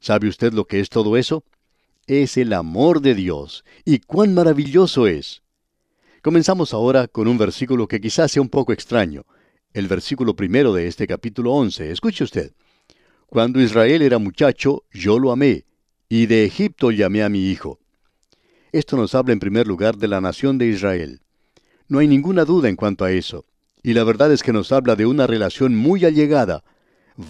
¿Sabe 0.00 0.26
usted 0.26 0.52
lo 0.52 0.64
que 0.64 0.80
es 0.80 0.88
todo 0.88 1.16
eso? 1.16 1.44
Es 2.08 2.36
el 2.36 2.54
amor 2.54 3.02
de 3.02 3.14
Dios. 3.14 3.64
¿Y 3.84 4.00
cuán 4.00 4.34
maravilloso 4.34 5.06
es? 5.06 5.42
Comenzamos 6.22 6.74
ahora 6.74 7.06
con 7.06 7.28
un 7.28 7.38
versículo 7.38 7.86
que 7.86 8.00
quizás 8.00 8.32
sea 8.32 8.42
un 8.42 8.48
poco 8.48 8.72
extraño. 8.72 9.24
El 9.74 9.86
versículo 9.86 10.34
primero 10.34 10.72
de 10.72 10.86
este 10.86 11.06
capítulo 11.06 11.52
11. 11.52 11.90
Escuche 11.90 12.24
usted. 12.24 12.52
Cuando 13.26 13.60
Israel 13.60 14.00
era 14.00 14.18
muchacho, 14.18 14.84
yo 14.90 15.18
lo 15.18 15.30
amé, 15.30 15.66
y 16.08 16.24
de 16.24 16.46
Egipto 16.46 16.90
llamé 16.90 17.22
a 17.22 17.28
mi 17.28 17.50
hijo. 17.50 17.78
Esto 18.72 18.96
nos 18.96 19.14
habla 19.14 19.34
en 19.34 19.40
primer 19.40 19.66
lugar 19.66 19.98
de 19.98 20.08
la 20.08 20.22
nación 20.22 20.56
de 20.56 20.68
Israel. 20.68 21.20
No 21.86 21.98
hay 21.98 22.08
ninguna 22.08 22.46
duda 22.46 22.70
en 22.70 22.76
cuanto 22.76 23.04
a 23.04 23.12
eso. 23.12 23.44
Y 23.82 23.92
la 23.92 24.04
verdad 24.04 24.32
es 24.32 24.42
que 24.42 24.54
nos 24.54 24.72
habla 24.72 24.96
de 24.96 25.04
una 25.04 25.26
relación 25.26 25.76
muy 25.76 26.06
allegada. 26.06 26.64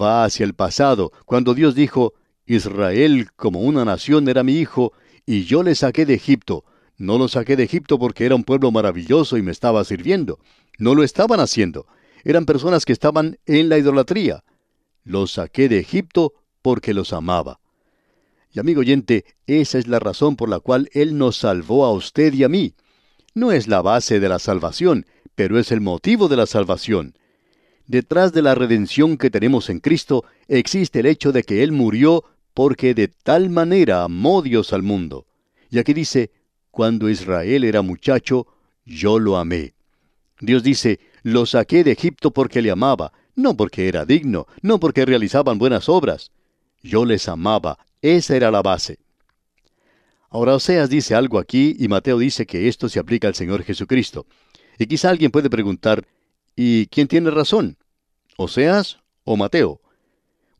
Va 0.00 0.24
hacia 0.24 0.44
el 0.44 0.54
pasado, 0.54 1.10
cuando 1.24 1.54
Dios 1.54 1.74
dijo, 1.74 2.14
Israel 2.46 3.28
como 3.34 3.60
una 3.60 3.84
nación 3.84 4.28
era 4.28 4.44
mi 4.44 4.54
hijo, 4.54 4.92
y 5.26 5.44
yo 5.44 5.64
le 5.64 5.74
saqué 5.74 6.06
de 6.06 6.14
Egipto. 6.14 6.64
No 6.98 7.18
lo 7.18 7.26
saqué 7.26 7.56
de 7.56 7.64
Egipto 7.64 7.98
porque 7.98 8.26
era 8.26 8.36
un 8.36 8.44
pueblo 8.44 8.70
maravilloso 8.70 9.36
y 9.36 9.42
me 9.42 9.50
estaba 9.50 9.84
sirviendo. 9.84 10.38
No 10.78 10.94
lo 10.94 11.02
estaban 11.02 11.40
haciendo. 11.40 11.86
Eran 12.24 12.46
personas 12.46 12.84
que 12.84 12.92
estaban 12.92 13.38
en 13.46 13.68
la 13.68 13.78
idolatría. 13.78 14.44
Los 15.04 15.32
saqué 15.32 15.68
de 15.68 15.78
Egipto 15.78 16.34
porque 16.62 16.94
los 16.94 17.12
amaba. 17.12 17.60
Y 18.52 18.60
amigo 18.60 18.80
oyente, 18.80 19.24
esa 19.46 19.78
es 19.78 19.86
la 19.86 19.98
razón 19.98 20.36
por 20.36 20.48
la 20.48 20.60
cual 20.60 20.88
Él 20.92 21.18
nos 21.18 21.36
salvó 21.36 21.84
a 21.84 21.92
usted 21.92 22.32
y 22.32 22.44
a 22.44 22.48
mí. 22.48 22.74
No 23.34 23.52
es 23.52 23.68
la 23.68 23.82
base 23.82 24.20
de 24.20 24.28
la 24.28 24.38
salvación, 24.38 25.06
pero 25.34 25.58
es 25.58 25.70
el 25.70 25.80
motivo 25.80 26.28
de 26.28 26.36
la 26.36 26.46
salvación. 26.46 27.14
Detrás 27.86 28.32
de 28.32 28.42
la 28.42 28.54
redención 28.54 29.16
que 29.16 29.30
tenemos 29.30 29.70
en 29.70 29.80
Cristo 29.80 30.24
existe 30.46 31.00
el 31.00 31.06
hecho 31.06 31.32
de 31.32 31.42
que 31.42 31.62
Él 31.62 31.72
murió 31.72 32.24
porque 32.52 32.92
de 32.92 33.08
tal 33.08 33.50
manera 33.50 34.02
amó 34.02 34.42
Dios 34.42 34.72
al 34.72 34.82
mundo. 34.82 35.26
Y 35.70 35.78
aquí 35.78 35.94
dice, 35.94 36.30
cuando 36.70 37.08
Israel 37.08 37.64
era 37.64 37.82
muchacho, 37.82 38.46
yo 38.84 39.18
lo 39.18 39.36
amé. 39.36 39.74
Dios 40.40 40.62
dice, 40.62 41.00
lo 41.32 41.46
saqué 41.46 41.84
de 41.84 41.92
Egipto 41.92 42.32
porque 42.32 42.62
le 42.62 42.70
amaba, 42.70 43.12
no 43.34 43.56
porque 43.56 43.88
era 43.88 44.04
digno, 44.04 44.46
no 44.62 44.80
porque 44.80 45.04
realizaban 45.04 45.58
buenas 45.58 45.88
obras. 45.88 46.30
Yo 46.82 47.04
les 47.04 47.28
amaba, 47.28 47.78
esa 48.02 48.36
era 48.36 48.50
la 48.50 48.62
base. 48.62 48.98
Ahora 50.30 50.54
Oseas 50.54 50.90
dice 50.90 51.14
algo 51.14 51.38
aquí 51.38 51.76
y 51.78 51.88
Mateo 51.88 52.18
dice 52.18 52.46
que 52.46 52.68
esto 52.68 52.88
se 52.88 52.98
aplica 52.98 53.28
al 53.28 53.34
Señor 53.34 53.62
Jesucristo. 53.62 54.26
Y 54.78 54.86
quizá 54.86 55.10
alguien 55.10 55.30
puede 55.30 55.50
preguntar, 55.50 56.06
¿y 56.54 56.86
quién 56.86 57.08
tiene 57.08 57.30
razón? 57.30 57.76
¿Oseas 58.36 58.98
o 59.24 59.36
Mateo? 59.36 59.80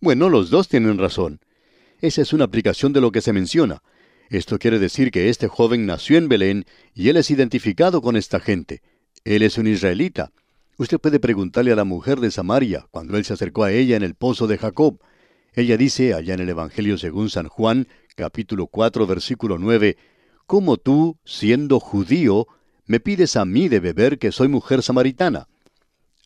Bueno, 0.00 0.28
los 0.28 0.50
dos 0.50 0.68
tienen 0.68 0.98
razón. 0.98 1.40
Esa 2.00 2.22
es 2.22 2.32
una 2.32 2.44
aplicación 2.44 2.92
de 2.92 3.00
lo 3.00 3.12
que 3.12 3.20
se 3.20 3.32
menciona. 3.32 3.82
Esto 4.30 4.58
quiere 4.58 4.78
decir 4.78 5.10
que 5.10 5.28
este 5.28 5.48
joven 5.48 5.86
nació 5.86 6.18
en 6.18 6.28
Belén 6.28 6.64
y 6.94 7.08
él 7.08 7.16
es 7.16 7.30
identificado 7.30 8.00
con 8.00 8.16
esta 8.16 8.40
gente. 8.40 8.82
Él 9.24 9.42
es 9.42 9.58
un 9.58 9.66
israelita. 9.66 10.32
Usted 10.78 11.00
puede 11.00 11.18
preguntarle 11.18 11.72
a 11.72 11.76
la 11.76 11.82
mujer 11.82 12.20
de 12.20 12.30
Samaria 12.30 12.86
cuando 12.92 13.16
él 13.16 13.24
se 13.24 13.32
acercó 13.32 13.64
a 13.64 13.72
ella 13.72 13.96
en 13.96 14.04
el 14.04 14.14
pozo 14.14 14.46
de 14.46 14.58
Jacob. 14.58 15.00
Ella 15.52 15.76
dice 15.76 16.14
allá 16.14 16.34
en 16.34 16.40
el 16.40 16.48
Evangelio 16.50 16.96
según 16.96 17.30
San 17.30 17.48
Juan, 17.48 17.88
capítulo 18.14 18.68
4, 18.68 19.04
versículo 19.08 19.58
9, 19.58 19.96
¿Cómo 20.46 20.76
tú, 20.76 21.18
siendo 21.24 21.80
judío, 21.80 22.46
me 22.86 23.00
pides 23.00 23.34
a 23.34 23.44
mí 23.44 23.68
de 23.68 23.80
beber 23.80 24.20
que 24.20 24.30
soy 24.30 24.46
mujer 24.46 24.84
samaritana? 24.84 25.48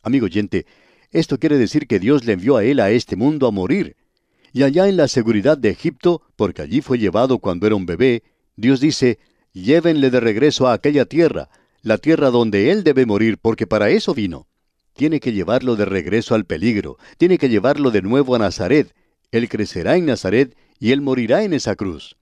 Amigo 0.02 0.26
oyente, 0.26 0.66
esto 1.12 1.38
quiere 1.38 1.56
decir 1.56 1.86
que 1.86 1.98
Dios 1.98 2.26
le 2.26 2.34
envió 2.34 2.58
a 2.58 2.64
él 2.64 2.80
a 2.80 2.90
este 2.90 3.16
mundo 3.16 3.46
a 3.46 3.52
morir. 3.52 3.96
Y 4.52 4.64
allá 4.64 4.86
en 4.86 4.98
la 4.98 5.08
seguridad 5.08 5.56
de 5.56 5.70
Egipto, 5.70 6.20
porque 6.36 6.60
allí 6.60 6.82
fue 6.82 6.98
llevado 6.98 7.38
cuando 7.38 7.66
era 7.66 7.74
un 7.74 7.86
bebé, 7.86 8.22
Dios 8.56 8.80
dice, 8.80 9.18
llévenle 9.54 10.10
de 10.10 10.20
regreso 10.20 10.68
a 10.68 10.74
aquella 10.74 11.06
tierra, 11.06 11.48
la 11.82 11.98
tierra 11.98 12.30
donde 12.30 12.70
él 12.70 12.84
debe 12.84 13.06
morir, 13.06 13.38
porque 13.38 13.66
para 13.66 13.90
eso 13.90 14.14
vino. 14.14 14.48
Tiene 14.94 15.20
que 15.20 15.32
llevarlo 15.32 15.76
de 15.76 15.84
regreso 15.84 16.34
al 16.34 16.44
peligro, 16.44 16.98
tiene 17.18 17.38
que 17.38 17.48
llevarlo 17.48 17.90
de 17.90 18.02
nuevo 18.02 18.34
a 18.34 18.38
Nazaret, 18.38 18.94
él 19.32 19.48
crecerá 19.48 19.96
en 19.96 20.04
Nazaret 20.04 20.54
y 20.78 20.92
Él 20.92 21.00
morirá 21.00 21.42
en 21.42 21.54
esa 21.54 21.74
cruz. 21.74 22.16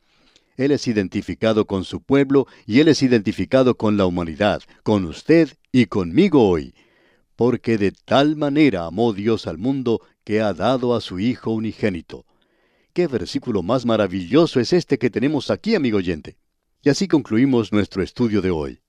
Él 0.56 0.70
es 0.70 0.86
identificado 0.86 1.66
con 1.66 1.84
su 1.84 2.00
pueblo 2.00 2.46
y 2.66 2.80
Él 2.80 2.88
es 2.88 3.02
identificado 3.02 3.76
con 3.76 3.96
la 3.96 4.06
humanidad, 4.06 4.62
con 4.84 5.04
usted 5.04 5.50
y 5.72 5.86
conmigo 5.86 6.48
hoy. 6.48 6.72
Porque 7.34 7.78
de 7.78 7.90
tal 7.90 8.36
manera 8.36 8.86
amó 8.86 9.12
Dios 9.12 9.48
al 9.48 9.58
mundo 9.58 10.00
que 10.24 10.40
ha 10.40 10.54
dado 10.54 10.94
a 10.94 11.00
su 11.00 11.18
Hijo 11.18 11.50
unigénito. 11.50 12.26
Qué 12.92 13.08
versículo 13.08 13.62
más 13.62 13.84
maravilloso 13.84 14.60
es 14.60 14.72
este 14.72 14.98
que 14.98 15.10
tenemos 15.10 15.50
aquí, 15.50 15.74
amigo 15.74 15.98
oyente. 15.98 16.36
Y 16.82 16.90
así 16.90 17.08
concluimos 17.08 17.72
nuestro 17.72 18.02
estudio 18.02 18.40
de 18.40 18.50
hoy. 18.50 18.79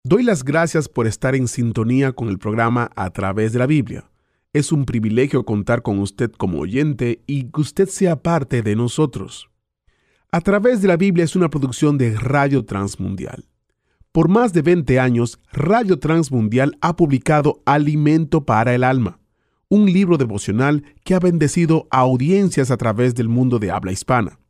Doy 0.02 0.22
las 0.22 0.44
gracias 0.44 0.88
por 0.88 1.06
estar 1.06 1.34
en 1.34 1.48
sintonía 1.48 2.12
con 2.12 2.28
el 2.28 2.38
programa 2.38 2.90
A 2.94 3.10
través 3.10 3.52
de 3.52 3.58
la 3.58 3.66
Biblia. 3.66 4.10
Es 4.56 4.72
un 4.72 4.86
privilegio 4.86 5.44
contar 5.44 5.82
con 5.82 5.98
usted 5.98 6.32
como 6.32 6.60
oyente 6.60 7.20
y 7.26 7.50
que 7.50 7.60
usted 7.60 7.90
sea 7.90 8.22
parte 8.22 8.62
de 8.62 8.74
nosotros. 8.74 9.50
A 10.32 10.40
través 10.40 10.80
de 10.80 10.88
la 10.88 10.96
Biblia 10.96 11.24
es 11.24 11.36
una 11.36 11.50
producción 11.50 11.98
de 11.98 12.16
Radio 12.16 12.64
Transmundial. 12.64 13.50
Por 14.12 14.30
más 14.30 14.54
de 14.54 14.62
20 14.62 14.98
años, 14.98 15.38
Radio 15.52 15.98
Transmundial 15.98 16.78
ha 16.80 16.96
publicado 16.96 17.60
Alimento 17.66 18.46
para 18.46 18.74
el 18.74 18.82
Alma, 18.82 19.20
un 19.68 19.92
libro 19.92 20.16
devocional 20.16 20.84
que 21.04 21.14
ha 21.14 21.18
bendecido 21.18 21.86
a 21.90 21.98
audiencias 21.98 22.70
a 22.70 22.78
través 22.78 23.14
del 23.14 23.28
mundo 23.28 23.58
de 23.58 23.70
habla 23.70 23.92
hispana. 23.92 24.40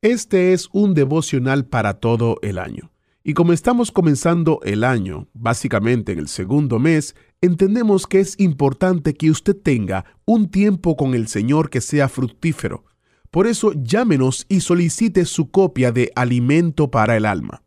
Este 0.00 0.52
es 0.52 0.68
un 0.72 0.94
devocional 0.94 1.64
para 1.64 2.00
todo 2.00 2.40
el 2.42 2.58
año. 2.58 2.91
Y 3.24 3.34
como 3.34 3.52
estamos 3.52 3.92
comenzando 3.92 4.60
el 4.64 4.84
año, 4.84 5.28
básicamente 5.32 6.12
en 6.12 6.18
el 6.18 6.28
segundo 6.28 6.78
mes, 6.78 7.14
entendemos 7.40 8.06
que 8.06 8.20
es 8.20 8.38
importante 8.40 9.14
que 9.14 9.30
usted 9.30 9.56
tenga 9.56 10.04
un 10.24 10.50
tiempo 10.50 10.96
con 10.96 11.14
el 11.14 11.28
Señor 11.28 11.70
que 11.70 11.80
sea 11.80 12.08
fructífero. 12.08 12.84
Por 13.30 13.46
eso 13.46 13.72
llámenos 13.74 14.44
y 14.48 14.60
solicite 14.60 15.24
su 15.24 15.50
copia 15.50 15.92
de 15.92 16.10
Alimento 16.14 16.90
para 16.90 17.16
el 17.16 17.26
Alma 17.26 17.62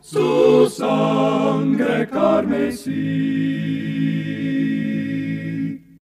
Su 0.02 0.68
sangre 0.68 2.08
carmesí 2.08 2.90